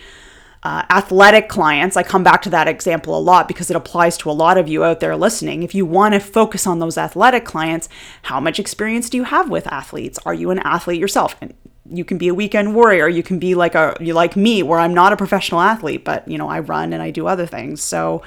uh, 0.64 0.84
athletic 0.92 1.50
clients, 1.50 1.98
I 1.98 2.04
come 2.04 2.24
back 2.24 2.44
to 2.44 2.50
that 2.52 2.68
example 2.68 3.18
a 3.18 3.20
lot 3.20 3.48
because 3.48 3.72
it 3.72 3.76
applies 3.76 4.16
to 4.18 4.30
a 4.30 4.32
lot 4.32 4.58
of 4.58 4.70
you 4.70 4.84
out 4.84 5.00
there 5.00 5.16
listening. 5.16 5.64
If 5.64 5.74
you 5.74 5.86
want 5.86 6.14
to 6.14 6.20
focus 6.20 6.68
on 6.68 6.78
those 6.78 6.98
athletic 6.98 7.46
clients, 7.46 7.90
how 8.24 8.40
much 8.40 8.60
experience 8.60 9.10
do 9.10 9.18
you 9.18 9.24
have 9.24 9.50
with 9.50 9.66
athletes? 9.68 10.20
Are 10.26 10.36
you 10.36 10.52
an 10.52 10.60
athlete 10.60 11.00
yourself? 11.00 11.36
And 11.42 11.56
you 11.90 12.06
can 12.06 12.20
be 12.20 12.28
a 12.28 12.34
weekend 12.34 12.76
warrior. 12.76 13.08
You 13.08 13.24
can 13.24 13.40
be 13.40 13.56
like 13.56 13.74
a 13.74 13.98
you 14.00 14.14
like 14.14 14.36
me, 14.36 14.62
where 14.64 14.80
I'm 14.80 14.94
not 14.94 15.14
a 15.14 15.18
professional 15.18 15.62
athlete, 15.62 16.06
but 16.06 16.28
you 16.28 16.38
know 16.38 16.48
I 16.48 16.60
run 16.60 16.94
and 16.94 17.02
I 17.02 17.10
do 17.10 17.28
other 17.28 17.48
things. 17.48 17.82
So 17.82 18.22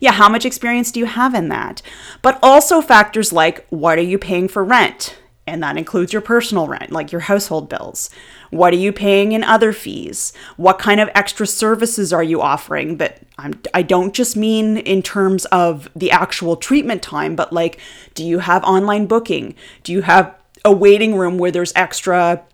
yeah, 0.00 0.12
how 0.12 0.28
much 0.28 0.44
experience 0.44 0.92
do 0.92 1.00
you 1.00 1.06
have 1.06 1.34
in 1.34 1.48
that? 1.48 1.82
But 2.22 2.38
also 2.42 2.80
factors 2.80 3.32
like 3.32 3.66
what 3.68 3.98
are 3.98 4.02
you 4.02 4.18
paying 4.18 4.48
for 4.48 4.64
rent? 4.64 5.18
And 5.46 5.62
that 5.62 5.78
includes 5.78 6.12
your 6.12 6.20
personal 6.20 6.68
rent, 6.68 6.92
like 6.92 7.10
your 7.10 7.22
household 7.22 7.70
bills. 7.70 8.10
What 8.50 8.74
are 8.74 8.76
you 8.76 8.92
paying 8.92 9.32
in 9.32 9.42
other 9.42 9.72
fees? 9.72 10.34
What 10.58 10.78
kind 10.78 11.00
of 11.00 11.08
extra 11.14 11.46
services 11.46 12.12
are 12.12 12.22
you 12.22 12.42
offering? 12.42 12.96
But 12.96 13.20
I'm, 13.38 13.58
I 13.72 13.80
don't 13.80 14.14
just 14.14 14.36
mean 14.36 14.76
in 14.76 15.02
terms 15.02 15.46
of 15.46 15.88
the 15.96 16.10
actual 16.10 16.56
treatment 16.56 17.02
time, 17.02 17.34
but 17.34 17.50
like, 17.50 17.80
do 18.14 18.24
you 18.24 18.40
have 18.40 18.62
online 18.64 19.06
booking? 19.06 19.54
Do 19.84 19.92
you 19.92 20.02
have 20.02 20.34
a 20.66 20.72
waiting 20.72 21.16
room 21.16 21.38
where 21.38 21.50
there's 21.50 21.72
extra 21.74 22.44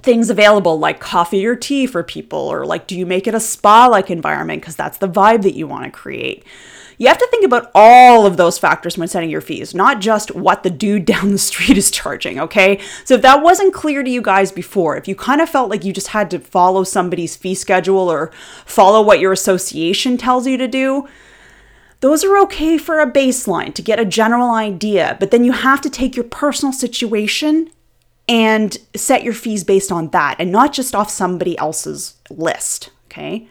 things 0.00 0.30
available 0.30 0.78
like 0.78 1.00
coffee 1.00 1.44
or 1.44 1.56
tea 1.56 1.86
for 1.86 2.04
people? 2.04 2.38
Or 2.38 2.64
like, 2.64 2.86
do 2.86 2.96
you 2.96 3.04
make 3.04 3.26
it 3.26 3.34
a 3.34 3.40
spa 3.40 3.88
like 3.88 4.10
environment? 4.10 4.62
Because 4.62 4.76
that's 4.76 4.98
the 4.98 5.08
vibe 5.08 5.42
that 5.42 5.56
you 5.56 5.66
want 5.66 5.84
to 5.84 5.90
create. 5.90 6.44
You 6.98 7.06
have 7.06 7.18
to 7.18 7.28
think 7.30 7.44
about 7.44 7.70
all 7.74 8.26
of 8.26 8.36
those 8.36 8.58
factors 8.58 8.98
when 8.98 9.08
setting 9.08 9.30
your 9.30 9.40
fees, 9.40 9.74
not 9.74 10.00
just 10.00 10.34
what 10.34 10.64
the 10.64 10.70
dude 10.70 11.04
down 11.06 11.30
the 11.30 11.38
street 11.38 11.78
is 11.78 11.90
charging, 11.90 12.38
okay? 12.40 12.80
So 13.04 13.14
if 13.14 13.22
that 13.22 13.42
wasn't 13.42 13.72
clear 13.72 14.02
to 14.02 14.10
you 14.10 14.20
guys 14.20 14.52
before, 14.52 14.96
if 14.96 15.08
you 15.08 15.14
kind 15.14 15.40
of 15.40 15.48
felt 15.48 15.70
like 15.70 15.84
you 15.84 15.92
just 15.92 16.08
had 16.08 16.30
to 16.32 16.38
follow 16.38 16.84
somebody's 16.84 17.36
fee 17.36 17.54
schedule 17.54 18.10
or 18.10 18.32
follow 18.66 19.00
what 19.00 19.20
your 19.20 19.32
association 19.32 20.16
tells 20.16 20.46
you 20.46 20.56
to 20.58 20.68
do, 20.68 21.08
those 22.00 22.24
are 22.24 22.38
okay 22.38 22.78
for 22.78 23.00
a 23.00 23.10
baseline 23.10 23.74
to 23.74 23.82
get 23.82 23.98
a 23.98 24.04
general 24.04 24.50
idea, 24.50 25.16
but 25.18 25.30
then 25.30 25.44
you 25.44 25.52
have 25.52 25.80
to 25.80 25.90
take 25.90 26.14
your 26.14 26.24
personal 26.24 26.72
situation 26.72 27.70
and 28.28 28.78
set 28.94 29.24
your 29.24 29.32
fees 29.32 29.64
based 29.64 29.90
on 29.90 30.08
that 30.10 30.36
and 30.38 30.52
not 30.52 30.72
just 30.72 30.94
off 30.94 31.10
somebody 31.10 31.58
else's 31.58 32.14
list, 32.30 32.90
okay? 33.06 33.48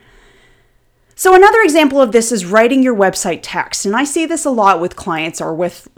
So, 1.18 1.34
another 1.34 1.62
example 1.64 2.00
of 2.00 2.12
this 2.14 2.32
is 2.32 2.46
writing 2.46 2.84
your 2.84 2.96
website 2.96 3.40
text. 3.42 3.86
And 3.86 3.96
I 3.96 4.04
see 4.04 4.26
this 4.26 4.46
a 4.46 4.52
lot 4.52 4.80
with 4.80 4.96
clients 4.96 5.42
or 5.42 5.54
with 5.54 5.90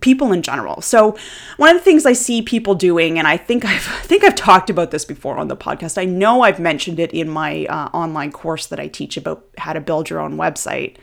people 0.00 0.32
in 0.32 0.42
general. 0.42 0.82
So 0.82 1.16
one 1.56 1.70
of 1.70 1.76
the 1.76 1.84
things 1.84 2.04
I 2.04 2.12
see 2.12 2.42
people 2.42 2.74
doing, 2.74 3.18
and 3.18 3.26
I 3.26 3.36
think 3.36 3.64
I've 3.64 3.88
I 3.88 4.06
think 4.06 4.24
I've 4.24 4.34
talked 4.34 4.70
about 4.70 4.90
this 4.90 5.04
before 5.04 5.38
on 5.38 5.48
the 5.48 5.56
podcast. 5.56 5.98
I 5.98 6.04
know 6.04 6.42
I've 6.42 6.60
mentioned 6.60 7.00
it 7.00 7.12
in 7.12 7.28
my 7.28 7.64
uh, 7.66 7.88
online 7.94 8.30
course 8.30 8.66
that 8.66 8.78
I 8.78 8.88
teach 8.88 9.16
about 9.16 9.44
how 9.56 9.72
to 9.72 9.80
build 9.80 10.10
your 10.10 10.20
own 10.20 10.36
website. 10.36 10.96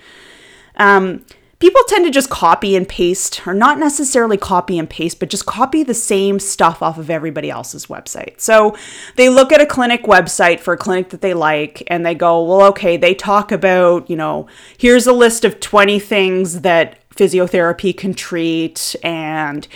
Um, 0.77 1.25
people 1.59 1.81
tend 1.87 2.05
to 2.05 2.11
just 2.11 2.29
copy 2.29 2.75
and 2.75 2.87
paste, 2.87 3.45
or 3.47 3.53
not 3.53 3.79
necessarily 3.79 4.37
copy 4.37 4.77
and 4.77 4.89
paste, 4.89 5.19
but 5.19 5.29
just 5.29 5.45
copy 5.45 5.83
the 5.83 5.93
same 5.93 6.39
stuff 6.39 6.81
off 6.81 6.97
of 6.97 7.09
everybody 7.09 7.49
else's 7.49 7.85
website. 7.87 8.39
So 8.41 8.75
they 9.15 9.29
look 9.29 9.51
at 9.51 9.61
a 9.61 9.65
clinic 9.65 10.03
website 10.03 10.59
for 10.59 10.73
a 10.73 10.77
clinic 10.77 11.09
that 11.09 11.21
they 11.21 11.33
like 11.33 11.83
and 11.87 12.05
they 12.05 12.15
go, 12.15 12.43
well, 12.43 12.67
okay, 12.67 12.97
they 12.97 13.13
talk 13.13 13.51
about, 13.51 14.09
you 14.09 14.15
know, 14.15 14.47
here's 14.77 15.07
a 15.07 15.13
list 15.13 15.45
of 15.45 15.59
20 15.59 15.99
things 15.99 16.61
that 16.61 16.99
physiotherapy 17.15 17.95
can 17.95 18.13
treat 18.13 18.95
and 19.01 19.67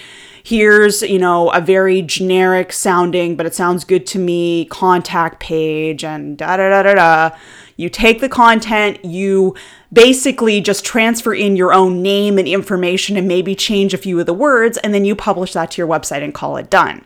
here's 0.43 1.01
you 1.01 1.19
know 1.19 1.49
a 1.51 1.61
very 1.61 2.01
generic 2.01 2.73
sounding 2.73 3.35
but 3.37 3.45
it 3.45 3.55
sounds 3.55 3.83
good 3.85 4.05
to 4.05 4.19
me 4.19 4.65
contact 4.65 5.39
page 5.39 6.03
and 6.03 6.37
da 6.37 6.57
da 6.57 6.69
da 6.69 6.83
da 6.83 6.93
da 6.95 7.37
you 7.79 7.89
take 7.89 8.19
the 8.19 8.27
content 8.27 9.03
you 9.05 9.55
basically 9.91 10.59
just 10.59 10.83
transfer 10.83 11.33
in 11.33 11.55
your 11.55 11.71
own 11.71 12.01
name 12.01 12.37
and 12.37 12.45
information 12.45 13.15
and 13.15 13.25
maybe 13.25 13.55
change 13.55 13.93
a 13.93 13.97
few 13.97 14.19
of 14.19 14.25
the 14.25 14.33
words 14.33 14.77
and 14.79 14.93
then 14.93 15.05
you 15.05 15.15
publish 15.15 15.53
that 15.53 15.71
to 15.71 15.81
your 15.81 15.87
website 15.87 16.21
and 16.21 16.33
call 16.33 16.57
it 16.57 16.69
done. 16.69 17.05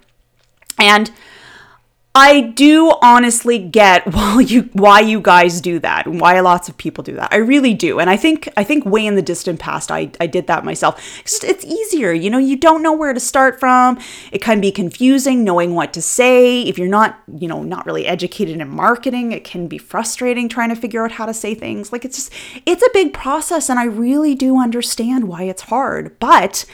And 0.79 1.11
I 2.15 2.41
do 2.41 2.93
honestly 3.01 3.57
get 3.57 4.05
why 4.13 4.41
you 4.41 4.69
why 4.73 4.99
you 4.99 5.19
guys 5.19 5.61
do 5.61 5.79
that 5.79 6.05
and 6.05 6.21
why 6.21 6.39
lots 6.41 6.69
of 6.69 6.77
people 6.77 7.03
do 7.03 7.13
that. 7.15 7.33
I 7.33 7.37
really 7.37 7.73
do. 7.73 7.99
And 7.99 8.09
I 8.09 8.17
think 8.17 8.47
I 8.55 8.63
think 8.63 8.85
way 8.85 9.05
in 9.05 9.15
the 9.15 9.21
distant 9.21 9.59
past 9.59 9.91
I, 9.91 10.11
I 10.19 10.27
did 10.27 10.47
that 10.47 10.63
myself. 10.63 11.21
It's, 11.21 11.43
it's 11.43 11.65
easier. 11.65 12.13
You 12.13 12.29
know, 12.29 12.37
you 12.37 12.55
don't 12.55 12.83
know 12.83 12.93
where 12.93 13.13
to 13.13 13.19
start 13.19 13.59
from. 13.59 13.99
It 14.31 14.41
can 14.41 14.61
be 14.61 14.71
confusing 14.71 15.43
knowing 15.43 15.73
what 15.73 15.91
to 15.93 16.01
say. 16.01 16.61
If 16.61 16.77
you're 16.77 16.87
not, 16.87 17.19
you 17.35 17.47
know, 17.47 17.63
not 17.63 17.85
really 17.85 18.05
educated 18.05 18.61
in 18.61 18.69
marketing, 18.69 19.31
it 19.31 19.43
can 19.43 19.67
be 19.67 19.79
frustrating 19.79 20.47
trying 20.47 20.69
to 20.69 20.75
figure 20.75 21.03
out 21.03 21.13
how 21.13 21.25
to 21.25 21.33
say 21.33 21.55
things. 21.55 21.91
Like 21.91 22.05
it's 22.05 22.17
just 22.17 22.33
it's 22.67 22.83
a 22.83 22.89
big 22.93 23.13
process 23.13 23.69
and 23.69 23.79
I 23.79 23.85
really 23.85 24.35
do 24.35 24.59
understand 24.59 25.27
why 25.27 25.43
it's 25.43 25.63
hard. 25.63 26.19
But 26.19 26.65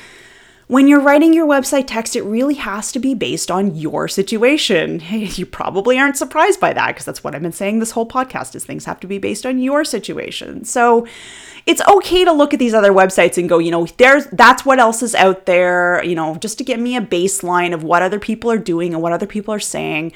when 0.69 0.87
you're 0.87 1.01
writing 1.01 1.33
your 1.33 1.47
website 1.47 1.85
text, 1.87 2.15
it 2.15 2.21
really 2.21 2.53
has 2.53 2.91
to 2.91 2.99
be 2.99 3.15
based 3.15 3.49
on 3.49 3.75
your 3.75 4.07
situation. 4.07 5.01
You 5.09 5.45
probably 5.47 5.97
aren't 5.97 6.17
surprised 6.17 6.59
by 6.59 6.73
that 6.73 6.89
because 6.89 7.05
that's 7.05 7.23
what 7.23 7.33
I've 7.33 7.41
been 7.41 7.51
saying 7.51 7.79
this 7.79 7.91
whole 7.91 8.07
podcast 8.07 8.53
is 8.53 8.65
things 8.65 8.85
have 8.85 8.99
to 8.99 9.07
be 9.07 9.17
based 9.17 9.47
on 9.47 9.57
your 9.57 9.83
situation. 9.83 10.65
So 10.65 11.07
it's 11.65 11.81
okay 11.87 12.23
to 12.23 12.31
look 12.31 12.53
at 12.53 12.59
these 12.59 12.75
other 12.75 12.91
websites 12.91 13.39
and 13.39 13.49
go, 13.49 13.57
you 13.57 13.71
know, 13.71 13.87
there's 13.97 14.27
that's 14.27 14.63
what 14.63 14.77
else 14.77 15.01
is 15.01 15.15
out 15.15 15.47
there, 15.47 16.03
you 16.03 16.13
know, 16.13 16.35
just 16.35 16.59
to 16.59 16.63
give 16.63 16.79
me 16.79 16.95
a 16.95 17.01
baseline 17.01 17.73
of 17.73 17.83
what 17.83 18.03
other 18.03 18.19
people 18.19 18.51
are 18.51 18.57
doing 18.59 18.93
and 18.93 19.01
what 19.01 19.11
other 19.11 19.27
people 19.27 19.53
are 19.53 19.59
saying 19.59 20.13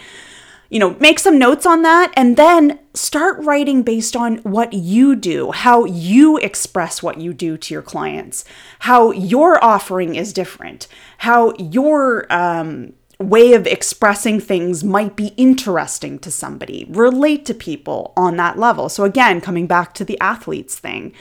you 0.74 0.80
know, 0.80 0.96
make 1.00 1.20
some 1.20 1.38
notes 1.38 1.68
on 1.68 1.84
that 1.84 2.12
and 2.18 2.36
then 2.36 2.80
start 2.96 3.38
writing 3.46 3.84
based 3.84 4.15
on 4.15 4.38
what 4.38 4.74
you 4.74 5.15
do, 5.15 5.51
how 5.51 5.86
you 5.86 6.38
express 6.39 7.03
what 7.03 7.20
you 7.20 7.32
do 7.32 7.58
to 7.58 7.75
your 7.75 7.84
clients, 7.84 8.44
how 8.80 9.12
your 9.12 9.63
offering 9.63 10.15
is 10.15 10.34
different, 10.34 10.88
how 11.20 11.53
your 11.60 12.25
um, 12.34 12.92
way 13.20 13.53
of 13.53 13.68
expressing 13.68 14.39
things 14.39 14.84
might 14.84 15.15
be 15.15 15.27
interesting 15.38 16.18
to 16.18 16.32
somebody, 16.32 16.88
relate 16.89 17.46
to 17.46 17.53
people 17.53 18.12
on 18.18 18.36
that 18.38 18.58
level. 18.58 18.89
So, 18.89 19.03
again, 19.03 19.42
coming 19.42 19.68
back 19.68 19.94
to 19.94 20.03
the 20.03 20.20
athletes 20.20 20.80
thing, 20.80 21.13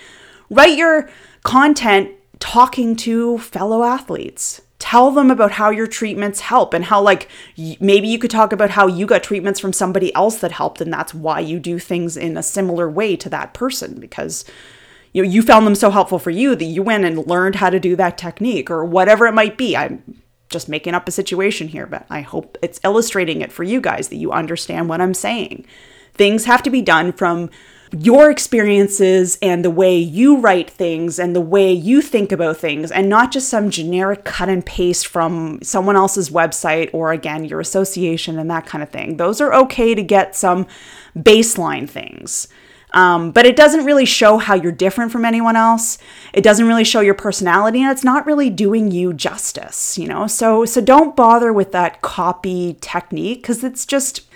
write 0.48 0.78
your 0.78 1.10
content 1.42 2.10
talking 2.38 2.96
to 2.96 3.36
fellow 3.36 3.82
athletes 3.82 4.62
tell 4.82 5.12
them 5.12 5.30
about 5.30 5.52
how 5.52 5.70
your 5.70 5.86
treatments 5.86 6.40
help 6.40 6.74
and 6.74 6.86
how 6.86 7.00
like 7.00 7.28
maybe 7.78 8.08
you 8.08 8.18
could 8.18 8.32
talk 8.32 8.52
about 8.52 8.70
how 8.70 8.88
you 8.88 9.06
got 9.06 9.22
treatments 9.22 9.60
from 9.60 9.72
somebody 9.72 10.12
else 10.12 10.40
that 10.40 10.50
helped 10.50 10.80
and 10.80 10.92
that's 10.92 11.14
why 11.14 11.38
you 11.38 11.60
do 11.60 11.78
things 11.78 12.16
in 12.16 12.36
a 12.36 12.42
similar 12.42 12.90
way 12.90 13.14
to 13.14 13.28
that 13.28 13.54
person 13.54 14.00
because 14.00 14.44
you 15.12 15.22
know 15.22 15.28
you 15.28 15.40
found 15.40 15.64
them 15.64 15.76
so 15.76 15.88
helpful 15.88 16.18
for 16.18 16.30
you 16.30 16.56
that 16.56 16.64
you 16.64 16.82
went 16.82 17.04
and 17.04 17.28
learned 17.28 17.54
how 17.54 17.70
to 17.70 17.78
do 17.78 17.94
that 17.94 18.18
technique 18.18 18.72
or 18.72 18.84
whatever 18.84 19.28
it 19.28 19.32
might 19.34 19.56
be. 19.56 19.76
I'm 19.76 20.20
just 20.50 20.68
making 20.68 20.94
up 20.94 21.06
a 21.06 21.12
situation 21.12 21.68
here 21.68 21.86
but 21.86 22.04
i 22.10 22.20
hope 22.20 22.58
it's 22.60 22.78
illustrating 22.84 23.40
it 23.40 23.50
for 23.50 23.62
you 23.62 23.80
guys 23.80 24.08
that 24.08 24.16
you 24.16 24.32
understand 24.32 24.88
what 24.88 25.00
i'm 25.00 25.14
saying. 25.14 25.64
Things 26.12 26.44
have 26.46 26.64
to 26.64 26.70
be 26.70 26.82
done 26.82 27.12
from 27.12 27.50
your 27.92 28.30
experiences 28.30 29.38
and 29.42 29.64
the 29.64 29.70
way 29.70 29.96
you 29.98 30.38
write 30.38 30.70
things 30.70 31.18
and 31.18 31.36
the 31.36 31.40
way 31.40 31.72
you 31.72 32.00
think 32.00 32.32
about 32.32 32.56
things 32.56 32.90
and 32.90 33.08
not 33.08 33.30
just 33.30 33.48
some 33.48 33.70
generic 33.70 34.24
cut 34.24 34.48
and 34.48 34.64
paste 34.64 35.06
from 35.06 35.58
someone 35.62 35.96
else's 35.96 36.30
website 36.30 36.88
or 36.92 37.12
again 37.12 37.44
your 37.44 37.60
association 37.60 38.38
and 38.38 38.50
that 38.50 38.64
kind 38.64 38.82
of 38.82 38.88
thing. 38.90 39.18
Those 39.18 39.40
are 39.40 39.52
okay 39.54 39.94
to 39.94 40.02
get 40.02 40.34
some 40.34 40.66
baseline 41.16 41.88
things. 41.88 42.48
Um, 42.94 43.30
but 43.30 43.46
it 43.46 43.56
doesn't 43.56 43.86
really 43.86 44.04
show 44.04 44.38
how 44.38 44.54
you're 44.54 44.72
different 44.72 45.12
from 45.12 45.24
anyone 45.24 45.56
else. 45.56 45.98
It 46.32 46.42
doesn't 46.44 46.68
really 46.68 46.84
show 46.84 47.00
your 47.00 47.14
personality, 47.14 47.80
and 47.82 47.90
it's 47.90 48.04
not 48.04 48.26
really 48.26 48.50
doing 48.50 48.90
you 48.90 49.14
justice, 49.14 49.96
you 49.96 50.06
know. 50.06 50.26
So 50.26 50.66
so 50.66 50.82
don't 50.82 51.16
bother 51.16 51.54
with 51.54 51.72
that 51.72 52.02
copy 52.02 52.76
technique 52.82 53.40
because 53.40 53.64
it's 53.64 53.86
just 53.86 54.28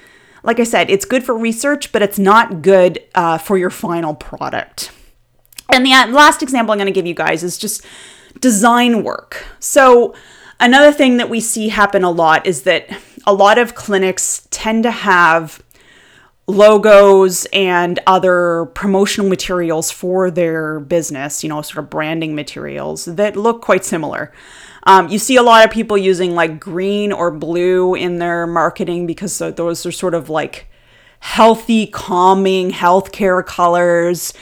like 0.46 0.60
I 0.60 0.64
said, 0.64 0.88
it's 0.90 1.04
good 1.04 1.24
for 1.24 1.36
research, 1.36 1.90
but 1.90 2.02
it's 2.02 2.18
not 2.18 2.62
good 2.62 3.02
uh, 3.16 3.36
for 3.36 3.58
your 3.58 3.68
final 3.68 4.14
product. 4.14 4.92
And 5.68 5.84
the 5.84 5.92
uh, 5.92 6.06
last 6.06 6.40
example 6.40 6.72
I'm 6.72 6.78
going 6.78 6.86
to 6.86 6.92
give 6.92 7.06
you 7.06 7.14
guys 7.14 7.42
is 7.42 7.58
just 7.58 7.84
design 8.40 9.02
work. 9.02 9.44
So, 9.58 10.14
another 10.60 10.92
thing 10.92 11.16
that 11.16 11.28
we 11.28 11.40
see 11.40 11.68
happen 11.68 12.04
a 12.04 12.10
lot 12.10 12.46
is 12.46 12.62
that 12.62 12.88
a 13.26 13.34
lot 13.34 13.58
of 13.58 13.74
clinics 13.74 14.46
tend 14.50 14.84
to 14.84 14.92
have 14.92 15.60
logos 16.46 17.46
and 17.52 17.98
other 18.06 18.66
promotional 18.66 19.28
materials 19.28 19.90
for 19.90 20.30
their 20.30 20.78
business, 20.78 21.42
you 21.42 21.48
know, 21.48 21.60
sort 21.60 21.82
of 21.82 21.90
branding 21.90 22.36
materials 22.36 23.06
that 23.06 23.36
look 23.36 23.62
quite 23.62 23.84
similar. 23.84 24.32
Um, 24.86 25.08
you 25.08 25.18
see 25.18 25.36
a 25.36 25.42
lot 25.42 25.64
of 25.64 25.70
people 25.72 25.98
using 25.98 26.34
like 26.34 26.60
green 26.60 27.12
or 27.12 27.30
blue 27.32 27.94
in 27.94 28.18
their 28.18 28.46
marketing 28.46 29.06
because 29.06 29.36
those 29.38 29.84
are 29.84 29.92
sort 29.92 30.14
of 30.14 30.30
like 30.30 30.68
healthy, 31.18 31.88
calming 31.88 32.70
healthcare 32.70 33.44
colors. 33.44 34.32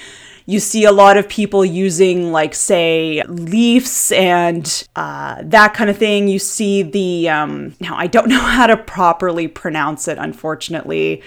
You 0.46 0.60
see 0.60 0.84
a 0.84 0.92
lot 0.92 1.16
of 1.16 1.26
people 1.26 1.64
using, 1.64 2.30
like, 2.30 2.54
say, 2.54 3.22
leaves 3.26 4.12
and 4.12 4.86
uh, 4.94 5.36
that 5.42 5.72
kind 5.72 5.88
of 5.88 5.96
thing. 5.96 6.28
You 6.28 6.38
see 6.38 6.82
the, 6.82 7.30
um, 7.30 7.74
now 7.80 7.96
I 7.96 8.06
don't 8.06 8.28
know 8.28 8.40
how 8.40 8.66
to 8.66 8.76
properly 8.76 9.48
pronounce 9.48 10.06
it, 10.06 10.18
unfortunately 10.18 11.22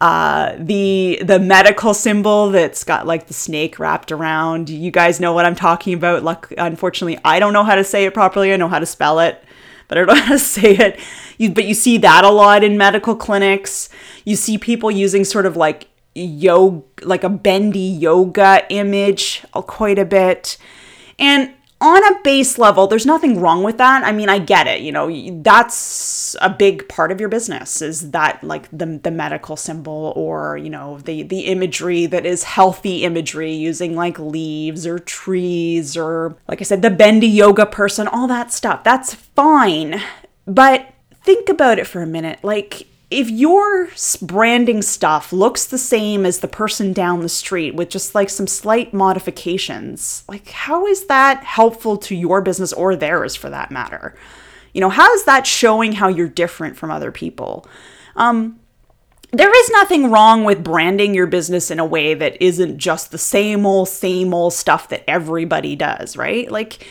uh, 0.00 0.54
the 0.58 1.20
the 1.22 1.38
medical 1.38 1.92
symbol 1.92 2.50
that's 2.50 2.84
got 2.84 3.06
like 3.06 3.26
the 3.26 3.34
snake 3.34 3.78
wrapped 3.78 4.10
around. 4.10 4.70
You 4.70 4.90
guys 4.90 5.20
know 5.20 5.34
what 5.34 5.44
I'm 5.44 5.54
talking 5.54 5.92
about. 5.92 6.22
Luck, 6.22 6.52
unfortunately, 6.56 7.18
I 7.24 7.38
don't 7.38 7.52
know 7.52 7.64
how 7.64 7.74
to 7.74 7.84
say 7.84 8.06
it 8.06 8.14
properly. 8.14 8.52
I 8.52 8.56
know 8.56 8.68
how 8.68 8.78
to 8.78 8.86
spell 8.86 9.20
it, 9.20 9.44
but 9.88 9.98
I 9.98 10.04
don't 10.04 10.06
know 10.16 10.22
how 10.22 10.32
to 10.32 10.38
say 10.38 10.74
it. 10.74 11.00
You, 11.36 11.50
but 11.50 11.64
you 11.64 11.74
see 11.74 11.98
that 11.98 12.24
a 12.24 12.30
lot 12.30 12.64
in 12.64 12.78
medical 12.78 13.14
clinics. 13.14 13.90
You 14.24 14.36
see 14.36 14.56
people 14.56 14.90
using 14.90 15.24
sort 15.24 15.44
of 15.44 15.56
like 15.56 15.88
yoga, 16.14 16.82
like 17.02 17.22
a 17.22 17.28
bendy 17.28 17.78
yoga 17.80 18.64
image, 18.70 19.44
quite 19.52 19.98
a 19.98 20.06
bit, 20.06 20.56
and 21.18 21.52
on 21.80 22.04
a 22.04 22.20
base 22.22 22.58
level, 22.58 22.86
there's 22.86 23.06
nothing 23.06 23.40
wrong 23.40 23.62
with 23.62 23.78
that. 23.78 24.04
I 24.04 24.12
mean, 24.12 24.28
I 24.28 24.38
get 24.38 24.66
it. 24.66 24.82
You 24.82 24.92
know, 24.92 25.40
that's 25.42 26.36
a 26.42 26.50
big 26.50 26.88
part 26.88 27.10
of 27.10 27.20
your 27.20 27.30
business 27.30 27.80
is 27.80 28.10
that 28.10 28.44
like 28.44 28.68
the 28.70 29.00
the 29.02 29.10
medical 29.10 29.56
symbol 29.56 30.12
or, 30.14 30.58
you 30.58 30.68
know, 30.68 30.98
the 30.98 31.22
the 31.22 31.40
imagery 31.40 32.04
that 32.06 32.26
is 32.26 32.42
healthy 32.42 33.04
imagery 33.04 33.52
using 33.52 33.96
like 33.96 34.18
leaves 34.18 34.86
or 34.86 34.98
trees 34.98 35.96
or 35.96 36.36
like 36.48 36.60
I 36.60 36.64
said 36.64 36.82
the 36.82 36.90
bendy 36.90 37.28
yoga 37.28 37.64
person, 37.64 38.06
all 38.06 38.28
that 38.28 38.52
stuff. 38.52 38.84
That's 38.84 39.14
fine. 39.14 40.02
But 40.46 40.92
think 41.22 41.48
about 41.48 41.78
it 41.78 41.86
for 41.86 42.02
a 42.02 42.06
minute. 42.06 42.40
Like 42.42 42.86
if 43.10 43.28
your 43.28 43.88
branding 44.22 44.82
stuff 44.82 45.32
looks 45.32 45.66
the 45.66 45.78
same 45.78 46.24
as 46.24 46.38
the 46.38 46.48
person 46.48 46.92
down 46.92 47.20
the 47.20 47.28
street 47.28 47.74
with 47.74 47.90
just 47.90 48.14
like 48.14 48.30
some 48.30 48.46
slight 48.46 48.94
modifications, 48.94 50.22
like 50.28 50.48
how 50.50 50.86
is 50.86 51.06
that 51.06 51.42
helpful 51.42 51.96
to 51.96 52.14
your 52.14 52.40
business 52.40 52.72
or 52.72 52.94
theirs 52.94 53.34
for 53.34 53.50
that 53.50 53.72
matter? 53.72 54.14
You 54.72 54.80
know, 54.80 54.90
how 54.90 55.12
is 55.12 55.24
that 55.24 55.46
showing 55.46 55.92
how 55.92 56.06
you're 56.06 56.28
different 56.28 56.76
from 56.76 56.92
other 56.92 57.10
people? 57.10 57.66
Um, 58.14 58.60
there 59.32 59.54
is 59.54 59.70
nothing 59.70 60.10
wrong 60.10 60.44
with 60.44 60.62
branding 60.62 61.14
your 61.14 61.26
business 61.26 61.70
in 61.70 61.80
a 61.80 61.84
way 61.84 62.14
that 62.14 62.40
isn't 62.40 62.78
just 62.78 63.10
the 63.10 63.18
same 63.18 63.66
old, 63.66 63.88
same 63.88 64.32
old 64.32 64.52
stuff 64.52 64.88
that 64.88 65.08
everybody 65.08 65.74
does, 65.74 66.16
right? 66.16 66.50
Like, 66.50 66.86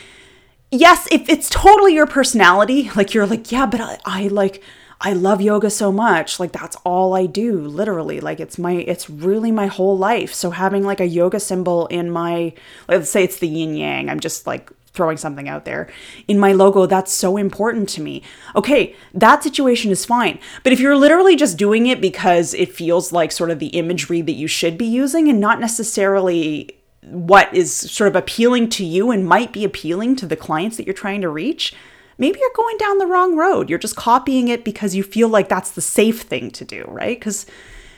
yes, 0.71 1.07
if 1.11 1.29
it's 1.29 1.49
totally 1.49 1.93
your 1.93 2.07
personality, 2.07 2.89
like 2.95 3.13
you're 3.13 3.25
like, 3.25 3.51
yeah, 3.51 3.65
but 3.65 3.79
I, 3.79 3.97
I 4.05 4.27
like, 4.27 4.63
I 5.01 5.13
love 5.13 5.41
yoga 5.41 5.69
so 5.69 5.91
much. 5.91 6.39
Like 6.39 6.51
that's 6.51 6.75
all 6.83 7.15
I 7.15 7.25
do, 7.25 7.59
literally. 7.59 8.19
Like 8.19 8.39
it's 8.39 8.57
my 8.57 8.73
it's 8.73 9.09
really 9.09 9.51
my 9.51 9.67
whole 9.67 9.97
life. 9.97 10.33
So 10.33 10.51
having 10.51 10.83
like 10.83 10.99
a 10.99 11.07
yoga 11.07 11.39
symbol 11.39 11.87
in 11.87 12.11
my 12.11 12.53
let's 12.87 13.09
say 13.09 13.23
it's 13.23 13.39
the 13.39 13.47
yin 13.47 13.75
yang. 13.75 14.09
I'm 14.09 14.19
just 14.19 14.45
like 14.45 14.71
throwing 14.91 15.17
something 15.17 15.47
out 15.47 15.65
there 15.65 15.87
in 16.27 16.39
my 16.39 16.51
logo 16.51 16.85
that's 16.85 17.13
so 17.13 17.37
important 17.37 17.87
to 17.87 18.01
me. 18.01 18.21
Okay, 18.55 18.95
that 19.13 19.43
situation 19.43 19.91
is 19.91 20.05
fine. 20.05 20.39
But 20.63 20.73
if 20.73 20.79
you're 20.79 20.97
literally 20.97 21.35
just 21.35 21.57
doing 21.57 21.85
it 21.87 22.01
because 22.01 22.53
it 22.53 22.73
feels 22.73 23.13
like 23.13 23.31
sort 23.31 23.51
of 23.51 23.59
the 23.59 23.67
imagery 23.67 24.21
that 24.21 24.33
you 24.33 24.47
should 24.47 24.77
be 24.77 24.85
using 24.85 25.29
and 25.29 25.39
not 25.39 25.59
necessarily 25.59 26.75
what 27.03 27.53
is 27.53 27.73
sort 27.73 28.09
of 28.09 28.15
appealing 28.15 28.69
to 28.69 28.83
you 28.83 29.11
and 29.11 29.25
might 29.25 29.53
be 29.53 29.63
appealing 29.63 30.15
to 30.17 30.25
the 30.25 30.35
clients 30.35 30.75
that 30.77 30.85
you're 30.85 30.93
trying 30.93 31.21
to 31.21 31.29
reach, 31.29 31.73
maybe 32.19 32.39
you're 32.39 32.51
going 32.55 32.77
down 32.77 32.99
the 32.99 33.07
wrong 33.07 33.35
road. 33.35 33.69
You're 33.69 33.79
just 33.79 33.95
copying 33.95 34.49
it 34.49 34.63
because 34.63 34.93
you 34.93 35.01
feel 35.01 35.29
like 35.29 35.49
that's 35.49 35.71
the 35.71 35.81
safe 35.81 36.21
thing 36.21 36.51
to 36.51 36.65
do, 36.65 36.85
right? 36.87 37.17
Because, 37.17 37.45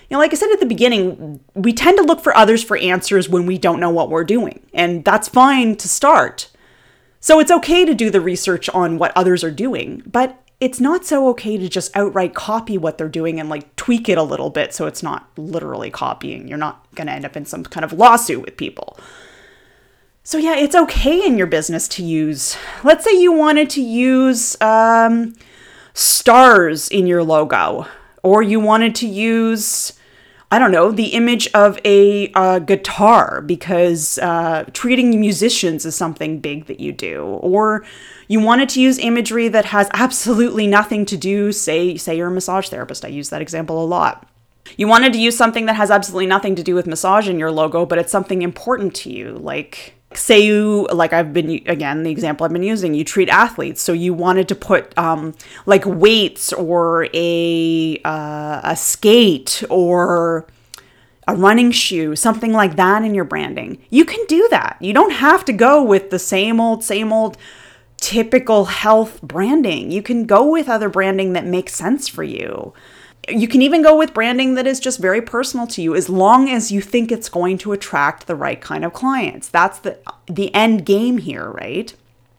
you 0.09 0.15
know, 0.15 0.19
like 0.19 0.31
I 0.31 0.35
said 0.35 0.51
at 0.51 0.59
the 0.59 0.65
beginning, 0.65 1.41
we 1.55 1.73
tend 1.73 1.97
to 1.97 2.03
look 2.03 2.21
for 2.21 2.35
others 2.35 2.63
for 2.63 2.77
answers 2.77 3.27
when 3.27 3.45
we 3.45 3.57
don't 3.57 3.79
know 3.79 3.89
what 3.89 4.09
we're 4.09 4.23
doing. 4.23 4.65
And 4.73 5.03
that's 5.03 5.27
fine 5.27 5.75
to 5.77 5.89
start. 5.89 6.49
So 7.19 7.39
it's 7.39 7.51
okay 7.51 7.85
to 7.85 7.93
do 7.93 8.09
the 8.09 8.21
research 8.21 8.69
on 8.69 8.97
what 8.97 9.11
others 9.15 9.43
are 9.43 9.51
doing, 9.51 10.03
but 10.05 10.41
it's 10.59 10.79
not 10.79 11.05
so 11.05 11.27
okay 11.29 11.57
to 11.57 11.67
just 11.67 11.95
outright 11.97 12.35
copy 12.35 12.77
what 12.77 12.97
they're 12.97 13.09
doing 13.09 13.39
and 13.39 13.49
like 13.49 13.75
tweak 13.75 14.07
it 14.07 14.17
a 14.17 14.23
little 14.23 14.51
bit 14.51 14.73
so 14.73 14.85
it's 14.85 15.01
not 15.01 15.27
literally 15.35 15.89
copying. 15.89 16.47
You're 16.47 16.59
not 16.59 16.85
going 16.93 17.07
to 17.07 17.13
end 17.13 17.25
up 17.25 17.35
in 17.35 17.45
some 17.45 17.63
kind 17.63 17.83
of 17.83 17.93
lawsuit 17.93 18.45
with 18.45 18.57
people. 18.57 18.97
So, 20.31 20.37
yeah, 20.37 20.55
it's 20.55 20.75
okay 20.75 21.25
in 21.27 21.37
your 21.37 21.45
business 21.45 21.89
to 21.89 22.03
use, 22.05 22.55
let's 22.85 23.03
say 23.03 23.11
you 23.19 23.33
wanted 23.33 23.69
to 23.71 23.81
use 23.81 24.55
um, 24.61 25.35
stars 25.93 26.87
in 26.87 27.05
your 27.05 27.21
logo, 27.21 27.85
or 28.23 28.41
you 28.41 28.61
wanted 28.61 28.95
to 28.95 29.07
use, 29.07 29.91
I 30.49 30.57
don't 30.57 30.71
know, 30.71 30.89
the 30.89 31.07
image 31.07 31.49
of 31.53 31.77
a 31.83 32.31
uh, 32.31 32.59
guitar 32.59 33.41
because 33.41 34.19
uh, 34.19 34.63
treating 34.71 35.19
musicians 35.19 35.85
is 35.85 35.95
something 35.95 36.39
big 36.39 36.67
that 36.67 36.79
you 36.79 36.93
do, 36.93 37.25
or 37.25 37.85
you 38.29 38.39
wanted 38.39 38.69
to 38.69 38.81
use 38.81 38.99
imagery 38.99 39.49
that 39.49 39.65
has 39.65 39.89
absolutely 39.93 40.65
nothing 40.65 41.05
to 41.07 41.17
do, 41.17 41.51
say, 41.51 41.97
say 41.97 42.15
you're 42.15 42.29
a 42.29 42.31
massage 42.31 42.69
therapist. 42.69 43.03
I 43.03 43.09
use 43.09 43.31
that 43.31 43.41
example 43.41 43.83
a 43.83 43.85
lot. 43.85 44.29
You 44.77 44.87
wanted 44.87 45.11
to 45.11 45.19
use 45.19 45.35
something 45.35 45.65
that 45.65 45.75
has 45.75 45.91
absolutely 45.91 46.27
nothing 46.27 46.55
to 46.55 46.63
do 46.63 46.73
with 46.73 46.87
massage 46.87 47.27
in 47.27 47.37
your 47.37 47.51
logo, 47.51 47.85
but 47.85 47.97
it's 47.97 48.13
something 48.13 48.43
important 48.43 48.95
to 48.95 49.11
you, 49.11 49.33
like 49.33 49.95
say 50.13 50.39
you 50.39 50.87
like 50.91 51.13
i've 51.13 51.33
been 51.33 51.49
again 51.67 52.03
the 52.03 52.11
example 52.11 52.45
i've 52.45 52.51
been 52.51 52.63
using 52.63 52.93
you 52.93 53.03
treat 53.03 53.29
athletes. 53.29 53.81
So 53.81 53.93
you 53.93 54.13
wanted 54.13 54.47
to 54.49 54.55
put 54.55 54.97
um, 54.97 55.33
like 55.65 55.85
weights 55.85 56.53
or 56.53 57.07
a 57.13 57.99
uh, 58.03 58.61
a 58.63 58.75
skate 58.75 59.63
or 59.69 60.47
a 61.27 61.35
running 61.35 61.71
shoe 61.71 62.15
something 62.15 62.51
like 62.51 62.75
that 62.75 63.03
in 63.03 63.15
your 63.15 63.25
branding. 63.25 63.81
You 63.89 64.05
can 64.05 64.25
do 64.27 64.47
that. 64.51 64.77
You 64.79 64.93
don't 64.93 65.11
have 65.11 65.45
to 65.45 65.53
go 65.53 65.83
with 65.83 66.09
the 66.09 66.19
same 66.19 66.59
old 66.59 66.83
same 66.83 67.13
old 67.13 67.37
typical 67.97 68.65
health 68.65 69.21
branding. 69.21 69.91
You 69.91 70.01
can 70.01 70.25
go 70.25 70.49
with 70.49 70.67
other 70.67 70.89
branding 70.89 71.33
that 71.33 71.45
makes 71.45 71.73
sense 71.75 72.07
for 72.07 72.23
you 72.23 72.73
you 73.31 73.47
can 73.47 73.61
even 73.61 73.81
go 73.81 73.97
with 73.97 74.13
branding 74.13 74.55
that 74.55 74.67
is 74.67 74.79
just 74.79 74.99
very 74.99 75.21
personal 75.21 75.67
to 75.67 75.81
you 75.81 75.95
as 75.95 76.09
long 76.09 76.49
as 76.49 76.71
you 76.71 76.81
think 76.81 77.11
it's 77.11 77.29
going 77.29 77.57
to 77.59 77.71
attract 77.71 78.27
the 78.27 78.35
right 78.35 78.59
kind 78.59 78.85
of 78.85 78.93
clients. 78.93 79.47
That's 79.47 79.79
the 79.79 79.99
the 80.27 80.53
end 80.53 80.85
game 80.85 81.17
here, 81.17 81.49
right? 81.49 81.93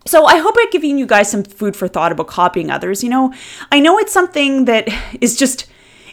So 0.06 0.24
I 0.24 0.38
hope 0.38 0.54
I've 0.58 0.72
given 0.72 0.98
you 0.98 1.06
guys 1.06 1.30
some 1.30 1.44
food 1.44 1.76
for 1.76 1.88
thought 1.88 2.12
about 2.12 2.26
copying 2.26 2.70
others. 2.70 3.02
You 3.02 3.10
know, 3.10 3.32
I 3.70 3.80
know 3.80 3.98
it's 3.98 4.12
something 4.12 4.64
that 4.66 4.88
is 5.20 5.36
just 5.36 5.66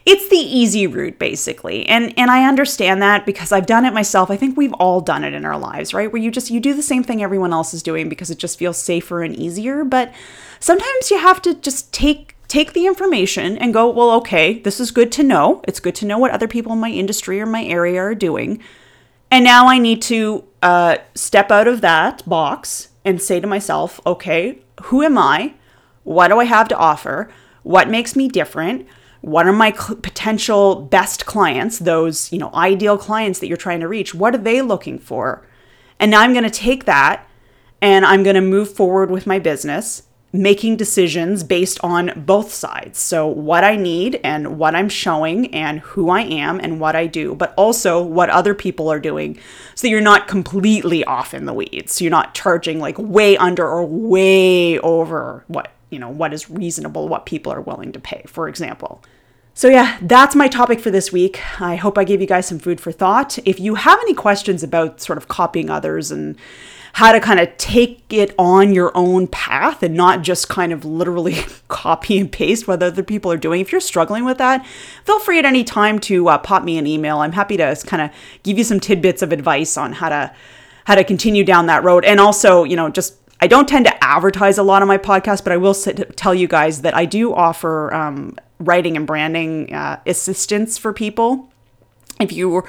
it's 0.05 0.29
the 0.29 0.37
easy 0.37 0.87
route 0.87 1.19
basically. 1.19 1.85
And 1.85 2.13
and 2.17 2.31
I 2.31 2.47
understand 2.47 3.01
that 3.01 3.25
because 3.25 3.51
I've 3.51 3.65
done 3.65 3.85
it 3.85 3.93
myself. 3.93 4.31
I 4.31 4.37
think 4.37 4.57
we've 4.57 4.73
all 4.73 5.01
done 5.01 5.23
it 5.23 5.33
in 5.33 5.45
our 5.45 5.57
lives, 5.57 5.93
right? 5.93 6.11
Where 6.11 6.21
you 6.21 6.31
just 6.31 6.49
you 6.49 6.59
do 6.59 6.73
the 6.73 6.81
same 6.81 7.03
thing 7.03 7.21
everyone 7.21 7.53
else 7.53 7.73
is 7.73 7.83
doing 7.83 8.09
because 8.09 8.29
it 8.29 8.39
just 8.39 8.57
feels 8.57 8.77
safer 8.77 9.21
and 9.21 9.35
easier, 9.35 9.83
but 9.83 10.13
sometimes 10.59 11.11
you 11.11 11.19
have 11.19 11.41
to 11.43 11.55
just 11.55 11.93
take 11.93 12.35
take 12.49 12.73
the 12.73 12.87
information 12.87 13.57
and 13.57 13.73
go, 13.73 13.89
well, 13.89 14.11
okay, 14.11 14.59
this 14.59 14.79
is 14.79 14.91
good 14.91 15.11
to 15.13 15.23
know. 15.23 15.61
It's 15.67 15.79
good 15.79 15.95
to 15.95 16.05
know 16.05 16.17
what 16.17 16.31
other 16.31 16.47
people 16.47 16.73
in 16.73 16.79
my 16.79 16.89
industry 16.89 17.39
or 17.39 17.45
my 17.45 17.63
area 17.63 18.01
are 18.01 18.15
doing. 18.15 18.61
And 19.31 19.45
now 19.45 19.67
I 19.67 19.77
need 19.77 20.01
to 20.03 20.43
uh, 20.61 20.97
step 21.13 21.51
out 21.51 21.67
of 21.67 21.81
that 21.81 22.27
box 22.27 22.89
and 23.05 23.21
say 23.21 23.39
to 23.39 23.47
myself, 23.47 24.01
okay, 24.05 24.59
who 24.83 25.03
am 25.03 25.17
I? 25.17 25.53
What 26.03 26.29
do 26.29 26.39
I 26.39 26.45
have 26.45 26.67
to 26.69 26.77
offer? 26.77 27.31
What 27.61 27.87
makes 27.87 28.15
me 28.15 28.27
different? 28.27 28.87
What 29.21 29.45
are 29.45 29.53
my 29.53 29.71
cl- 29.71 29.99
potential 29.99 30.75
best 30.81 31.27
clients, 31.27 31.77
those, 31.77 32.31
you 32.31 32.39
know, 32.39 32.49
ideal 32.55 32.97
clients 32.97 33.39
that 33.39 33.47
you're 33.47 33.57
trying 33.57 33.81
to 33.81 33.87
reach? 33.87 34.15
What 34.15 34.33
are 34.33 34.39
they 34.39 34.63
looking 34.63 34.97
for? 34.97 35.45
And 35.99 36.09
now 36.09 36.21
I'm 36.21 36.33
going 36.33 36.45
to 36.45 36.49
take 36.49 36.85
that 36.85 37.27
and 37.79 38.05
I'm 38.05 38.23
going 38.23 38.35
to 38.35 38.41
move 38.41 38.73
forward 38.73 39.11
with 39.11 39.27
my 39.27 39.37
business 39.37 40.03
making 40.31 40.77
decisions 40.77 41.43
based 41.43 41.79
on 41.83 42.11
both 42.15 42.53
sides. 42.53 42.99
So, 42.99 43.27
what 43.27 43.63
I 43.63 43.75
need 43.75 44.19
and 44.23 44.59
what 44.59 44.75
I'm 44.75 44.89
showing, 44.89 45.53
and 45.53 45.79
who 45.79 46.09
I 46.09 46.21
am 46.21 46.59
and 46.59 46.79
what 46.79 46.95
I 46.95 47.07
do, 47.07 47.35
but 47.35 47.53
also 47.57 48.01
what 48.01 48.29
other 48.29 48.53
people 48.53 48.89
are 48.91 48.99
doing. 48.99 49.39
So, 49.75 49.87
you're 49.87 50.01
not 50.01 50.27
completely 50.27 51.03
off 51.03 51.33
in 51.33 51.45
the 51.45 51.53
weeds. 51.53 51.93
So 51.93 52.03
You're 52.03 52.11
not 52.11 52.35
charging 52.35 52.79
like 52.79 52.97
way 52.97 53.37
under 53.37 53.67
or 53.67 53.85
way 53.85 54.77
over 54.79 55.43
what, 55.47 55.71
you 55.89 55.99
know, 55.99 56.09
what 56.09 56.33
is 56.33 56.49
reasonable, 56.49 57.07
what 57.07 57.25
people 57.25 57.51
are 57.51 57.61
willing 57.61 57.91
to 57.93 57.99
pay, 57.99 58.23
for 58.27 58.47
example. 58.47 59.03
So, 59.55 59.67
yeah, 59.67 59.97
that's 60.01 60.35
my 60.35 60.47
topic 60.47 60.79
for 60.79 60.91
this 60.91 61.11
week. 61.11 61.41
I 61.59 61.75
hope 61.75 61.97
I 61.97 62.05
gave 62.05 62.21
you 62.21 62.27
guys 62.27 62.47
some 62.47 62.59
food 62.59 62.79
for 62.79 62.91
thought. 62.93 63.37
If 63.45 63.59
you 63.59 63.75
have 63.75 63.99
any 63.99 64.13
questions 64.13 64.63
about 64.63 65.01
sort 65.01 65.17
of 65.17 65.27
copying 65.27 65.69
others 65.69 66.11
and 66.11 66.37
how 66.93 67.11
to 67.11 67.19
kind 67.19 67.39
of 67.39 67.55
take 67.57 68.03
it 68.09 68.33
on 68.37 68.73
your 68.73 68.91
own 68.95 69.27
path 69.27 69.83
and 69.83 69.95
not 69.95 70.21
just 70.21 70.49
kind 70.49 70.73
of 70.73 70.83
literally 70.83 71.37
copy 71.67 72.19
and 72.19 72.31
paste 72.31 72.67
what 72.67 72.81
other 72.81 73.03
people 73.03 73.31
are 73.31 73.37
doing. 73.37 73.61
If 73.61 73.71
you're 73.71 73.81
struggling 73.81 74.25
with 74.25 74.37
that, 74.37 74.65
feel 75.05 75.19
free 75.19 75.39
at 75.39 75.45
any 75.45 75.63
time 75.63 75.99
to 76.01 76.29
uh, 76.29 76.37
pop 76.37 76.63
me 76.63 76.77
an 76.77 76.87
email. 76.87 77.19
I'm 77.19 77.33
happy 77.33 77.57
to 77.57 77.81
kind 77.85 78.01
of 78.01 78.11
give 78.43 78.57
you 78.57 78.63
some 78.63 78.79
tidbits 78.79 79.21
of 79.21 79.31
advice 79.31 79.77
on 79.77 79.93
how 79.93 80.09
to 80.09 80.33
how 80.85 80.95
to 80.95 81.03
continue 81.03 81.43
down 81.43 81.67
that 81.67 81.83
road. 81.83 82.03
And 82.03 82.19
also, 82.19 82.63
you 82.63 82.75
know, 82.75 82.89
just 82.89 83.15
I 83.41 83.47
don't 83.47 83.69
tend 83.69 83.85
to 83.85 84.03
advertise 84.03 84.57
a 84.57 84.63
lot 84.63 84.81
on 84.81 84.87
my 84.87 84.97
podcast, 84.97 85.43
but 85.43 85.53
I 85.53 85.57
will 85.57 85.73
sit, 85.73 86.17
tell 86.17 86.33
you 86.33 86.47
guys 86.47 86.81
that 86.81 86.95
I 86.95 87.05
do 87.05 87.33
offer 87.33 87.93
um, 87.93 88.35
writing 88.59 88.97
and 88.97 89.07
branding 89.07 89.73
uh, 89.73 89.99
assistance 90.05 90.77
for 90.77 90.91
people. 90.91 91.51
If 92.19 92.33
you 92.33 92.63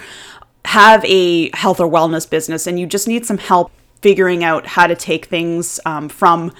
have 0.67 1.05
a 1.05 1.51
health 1.57 1.81
or 1.81 1.91
wellness 1.91 2.29
business 2.29 2.67
and 2.67 2.79
you 2.79 2.87
just 2.87 3.09
need 3.09 3.27
some 3.27 3.39
help 3.39 3.73
figuring 4.03 4.45
out 4.45 4.67
how 4.67 4.87
to 4.87 4.95
take 4.95 5.27
things 5.27 5.81
um, 5.85 6.09
from 6.09 6.53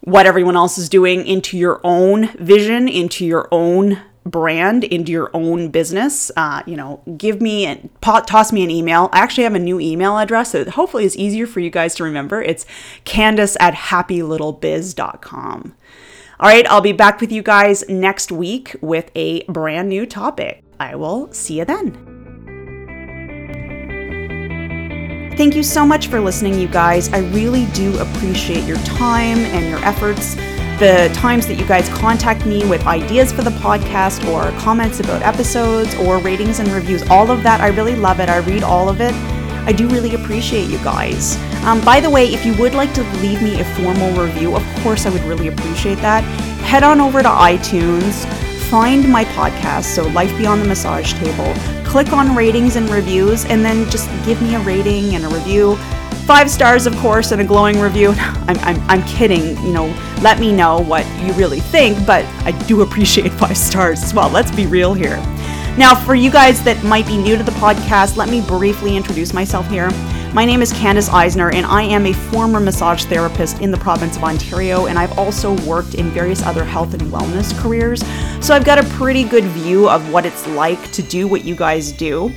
what 0.00 0.26
everyone 0.26 0.56
else 0.56 0.76
is 0.76 0.88
doing 0.88 1.26
into 1.26 1.56
your 1.56 1.80
own 1.82 2.28
vision, 2.36 2.88
into 2.88 3.24
your 3.24 3.48
own 3.50 4.00
brand, 4.26 4.84
into 4.84 5.12
your 5.12 5.30
own 5.34 5.68
business, 5.68 6.30
uh, 6.36 6.62
you 6.66 6.76
know, 6.76 7.02
give 7.16 7.40
me 7.40 7.66
and 7.66 7.88
toss 8.00 8.52
me 8.52 8.64
an 8.64 8.70
email. 8.70 9.08
I 9.12 9.20
actually 9.20 9.44
have 9.44 9.54
a 9.54 9.58
new 9.58 9.80
email 9.80 10.18
address 10.18 10.52
that 10.52 10.68
hopefully 10.68 11.04
is 11.04 11.16
easier 11.16 11.46
for 11.46 11.60
you 11.60 11.70
guys 11.70 11.94
to 11.96 12.04
remember. 12.04 12.42
It's 12.42 12.66
candace 13.04 13.56
at 13.60 13.74
happylittlebiz.com. 13.74 15.74
All 16.40 16.48
right, 16.48 16.68
I'll 16.68 16.80
be 16.80 16.92
back 16.92 17.20
with 17.20 17.30
you 17.30 17.42
guys 17.42 17.88
next 17.88 18.32
week 18.32 18.74
with 18.80 19.10
a 19.14 19.44
brand 19.44 19.88
new 19.88 20.04
topic. 20.04 20.64
I 20.80 20.96
will 20.96 21.32
see 21.32 21.58
you 21.58 21.64
then. 21.64 22.13
Thank 25.36 25.56
you 25.56 25.64
so 25.64 25.84
much 25.84 26.06
for 26.06 26.20
listening, 26.20 26.60
you 26.60 26.68
guys. 26.68 27.12
I 27.12 27.18
really 27.18 27.66
do 27.72 27.98
appreciate 27.98 28.64
your 28.64 28.76
time 28.78 29.38
and 29.38 29.68
your 29.68 29.80
efforts. 29.84 30.36
The 30.78 31.10
times 31.12 31.48
that 31.48 31.56
you 31.56 31.66
guys 31.66 31.88
contact 31.88 32.46
me 32.46 32.64
with 32.66 32.86
ideas 32.86 33.32
for 33.32 33.42
the 33.42 33.50
podcast 33.50 34.24
or 34.32 34.56
comments 34.60 35.00
about 35.00 35.22
episodes 35.22 35.92
or 35.96 36.18
ratings 36.18 36.60
and 36.60 36.68
reviews, 36.68 37.02
all 37.10 37.32
of 37.32 37.42
that, 37.42 37.60
I 37.60 37.68
really 37.68 37.96
love 37.96 38.20
it. 38.20 38.28
I 38.28 38.38
read 38.38 38.62
all 38.62 38.88
of 38.88 39.00
it. 39.00 39.12
I 39.66 39.72
do 39.72 39.88
really 39.88 40.14
appreciate 40.14 40.70
you 40.70 40.78
guys. 40.78 41.36
Um, 41.64 41.84
by 41.84 41.98
the 41.98 42.10
way, 42.10 42.32
if 42.32 42.46
you 42.46 42.56
would 42.58 42.74
like 42.74 42.94
to 42.94 43.02
leave 43.20 43.42
me 43.42 43.60
a 43.60 43.64
formal 43.74 44.12
review, 44.12 44.54
of 44.54 44.64
course, 44.84 45.04
I 45.04 45.10
would 45.10 45.22
really 45.22 45.48
appreciate 45.48 45.96
that. 45.96 46.22
Head 46.62 46.84
on 46.84 47.00
over 47.00 47.24
to 47.24 47.28
iTunes, 47.28 48.24
find 48.70 49.10
my 49.10 49.24
podcast, 49.24 49.84
so 49.84 50.06
Life 50.08 50.36
Beyond 50.38 50.62
the 50.62 50.68
Massage 50.68 51.12
Table 51.14 51.52
click 51.94 52.12
on 52.12 52.34
ratings 52.34 52.74
and 52.74 52.90
reviews 52.90 53.44
and 53.44 53.64
then 53.64 53.88
just 53.88 54.08
give 54.26 54.42
me 54.42 54.56
a 54.56 54.60
rating 54.62 55.14
and 55.14 55.24
a 55.24 55.28
review. 55.28 55.76
Five 56.26 56.50
stars, 56.50 56.86
of 56.86 56.96
course, 56.96 57.30
and 57.30 57.40
a 57.40 57.44
glowing 57.44 57.78
review. 57.78 58.10
I'm, 58.18 58.58
I'm, 58.58 58.90
I'm 58.90 59.02
kidding, 59.04 59.56
you 59.64 59.72
know, 59.72 59.86
let 60.20 60.40
me 60.40 60.50
know 60.50 60.80
what 60.80 61.06
you 61.22 61.32
really 61.34 61.60
think, 61.60 62.04
but 62.04 62.24
I 62.44 62.50
do 62.66 62.82
appreciate 62.82 63.32
five 63.34 63.56
stars 63.56 64.02
as 64.02 64.12
well. 64.12 64.28
Let's 64.28 64.50
be 64.50 64.66
real 64.66 64.92
here. 64.92 65.18
Now, 65.78 65.94
for 65.94 66.16
you 66.16 66.32
guys 66.32 66.64
that 66.64 66.82
might 66.82 67.06
be 67.06 67.16
new 67.16 67.36
to 67.36 67.44
the 67.44 67.52
podcast, 67.52 68.16
let 68.16 68.28
me 68.28 68.40
briefly 68.40 68.96
introduce 68.96 69.32
myself 69.32 69.68
here. 69.68 69.88
My 70.34 70.44
name 70.44 70.62
is 70.62 70.72
Candace 70.72 71.08
Eisner, 71.10 71.52
and 71.52 71.64
I 71.64 71.82
am 71.82 72.06
a 72.06 72.12
former 72.12 72.58
massage 72.58 73.04
therapist 73.04 73.60
in 73.60 73.70
the 73.70 73.76
province 73.76 74.16
of 74.16 74.24
Ontario, 74.24 74.86
and 74.86 74.98
I've 74.98 75.16
also 75.16 75.56
worked 75.64 75.94
in 75.94 76.10
various 76.10 76.42
other 76.42 76.64
health 76.64 76.92
and 76.92 77.02
wellness 77.02 77.56
careers. 77.62 78.02
So 78.44 78.52
I've 78.52 78.64
got 78.64 78.84
a 78.84 78.88
pretty 78.94 79.22
good 79.22 79.44
view 79.44 79.88
of 79.88 80.12
what 80.12 80.26
it's 80.26 80.44
like 80.48 80.90
to 80.90 81.02
do 81.02 81.28
what 81.28 81.44
you 81.44 81.54
guys 81.54 81.92
do. 81.92 82.32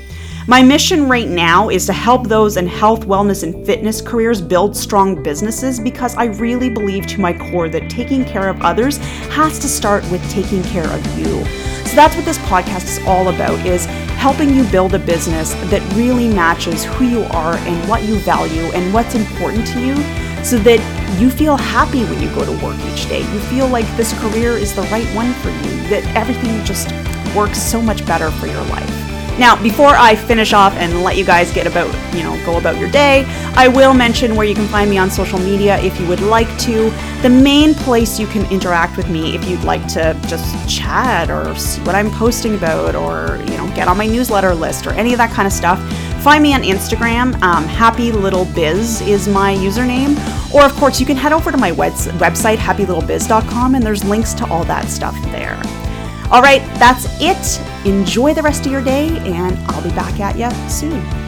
My 0.46 0.62
mission 0.62 1.10
right 1.10 1.28
now 1.28 1.70
is 1.70 1.88
to 1.88 1.94
help 1.94 2.28
those 2.28 2.56
in 2.56 2.68
health, 2.68 3.08
wellness, 3.08 3.42
and 3.42 3.66
fitness 3.66 4.00
careers 4.00 4.44
build 4.44 4.78
strong 4.78 5.24
businesses 5.24 5.80
because 5.80 6.16
I 6.18 6.26
really 6.26 6.70
believe 6.70 7.08
to 7.08 7.20
my 7.20 7.34
core 7.34 7.68
that 7.68 7.90
taking 7.90 8.24
care 8.26 8.48
of 8.48 8.62
others 8.62 8.98
has 9.30 9.58
to 9.58 9.68
start 9.68 10.04
with 10.12 10.22
taking 10.30 10.62
care 10.66 10.88
of 10.88 11.18
you. 11.18 11.44
So 11.88 11.96
that's 11.96 12.16
what 12.16 12.26
this 12.26 12.38
podcast 12.38 12.84
is 12.84 13.00
all 13.08 13.30
about 13.30 13.66
is 13.66 13.88
helping 14.28 14.54
you 14.54 14.66
build 14.66 14.94
a 14.94 15.00
business 15.00 15.54
that 15.72 15.82
really 15.96 16.28
matches 16.28 16.84
who 16.84 17.06
you 17.06 17.24
are 17.32 17.56
and 17.60 17.90
what 17.90 18.04
you 18.04 18.20
value 18.20 18.64
and 18.74 18.94
what's 18.94 19.16
important 19.16 19.66
to 19.66 19.80
you 19.80 19.96
so 20.44 20.58
that 20.58 20.82
you 21.18 21.30
feel 21.30 21.56
happy 21.56 22.04
when 22.04 22.22
you 22.22 22.28
go 22.36 22.44
to 22.44 22.52
work 22.62 22.78
each 22.92 23.08
day. 23.08 23.22
You 23.22 23.40
feel 23.40 23.70
like 23.70 23.86
this 23.96 24.12
career 24.20 24.58
is 24.58 24.76
the 24.76 24.82
right 24.92 25.08
one 25.16 25.32
for 25.36 25.48
you, 25.48 25.72
that 25.88 26.04
everything 26.14 26.62
just 26.66 26.90
works 27.34 27.58
so 27.58 27.82
much 27.82 28.06
better 28.06 28.30
for 28.32 28.48
your 28.48 28.64
life. 28.66 29.07
Now, 29.40 29.62
before 29.62 29.96
I 29.96 30.16
finish 30.16 30.52
off 30.52 30.74
and 30.74 31.04
let 31.04 31.16
you 31.16 31.24
guys 31.24 31.52
get 31.52 31.68
about, 31.68 31.94
you 32.16 32.24
know, 32.24 32.44
go 32.44 32.58
about 32.58 32.78
your 32.80 32.90
day, 32.90 33.24
I 33.56 33.68
will 33.68 33.94
mention 33.94 34.36
where 34.36 34.48
you 34.48 34.56
can 34.56 34.68
find 34.68 34.90
me 34.90 34.98
on 34.98 35.12
social 35.12 35.38
media 35.38 35.78
if 35.80 36.00
you 36.00 36.08
would 36.08 36.22
like 36.22 36.48
to. 36.60 36.90
The 37.22 37.30
main 37.30 37.76
place 37.76 38.20
you 38.20 38.26
can 38.28 38.52
interact 38.52 38.98
with 38.98 39.10
me 39.10 39.36
if 39.36 39.48
you'd 39.48 39.64
like 39.64 39.88
to 39.90 40.20
just 40.28 40.68
chat 40.68 41.30
or 41.30 41.56
see 41.56 41.82
what 41.82 41.94
I'm 41.94 42.10
posting 42.12 42.56
about 42.56 42.96
or, 42.96 43.38
you 43.50 43.58
know, 43.58 43.72
get 43.76 43.88
on 43.88 43.98
my 43.98 44.08
newsletter 44.08 44.56
list 44.56 44.88
or 44.88 44.92
any 44.94 45.14
of 45.14 45.20
that 45.20 45.32
kind 45.32 45.46
of 45.46 45.54
stuff. 45.54 45.80
Find 46.24 46.42
me 46.42 46.54
on 46.54 46.64
Instagram. 46.64 47.40
Um, 47.44 47.66
Happy 47.66 48.12
Little 48.12 48.46
Biz 48.46 49.02
is 49.02 49.28
my 49.28 49.54
username. 49.56 50.18
Or, 50.54 50.64
of 50.64 50.74
course, 50.74 51.00
you 51.00 51.06
can 51.06 51.16
head 51.16 51.32
over 51.32 51.52
to 51.52 51.58
my 51.58 51.72
website, 51.72 52.58
happylittlebiz.com, 52.58 53.76
and 53.76 53.86
there's 53.86 54.04
links 54.04 54.34
to 54.34 54.48
all 54.48 54.64
that 54.64 54.90
stuff 54.90 55.16
there. 55.26 55.62
All 56.30 56.42
right, 56.42 56.62
that's 56.78 57.06
it. 57.22 57.62
Enjoy 57.86 58.34
the 58.34 58.42
rest 58.42 58.66
of 58.66 58.72
your 58.72 58.84
day, 58.84 59.08
and 59.20 59.58
I'll 59.68 59.82
be 59.82 59.90
back 59.92 60.20
at 60.20 60.38
you 60.38 60.50
soon. 60.70 61.27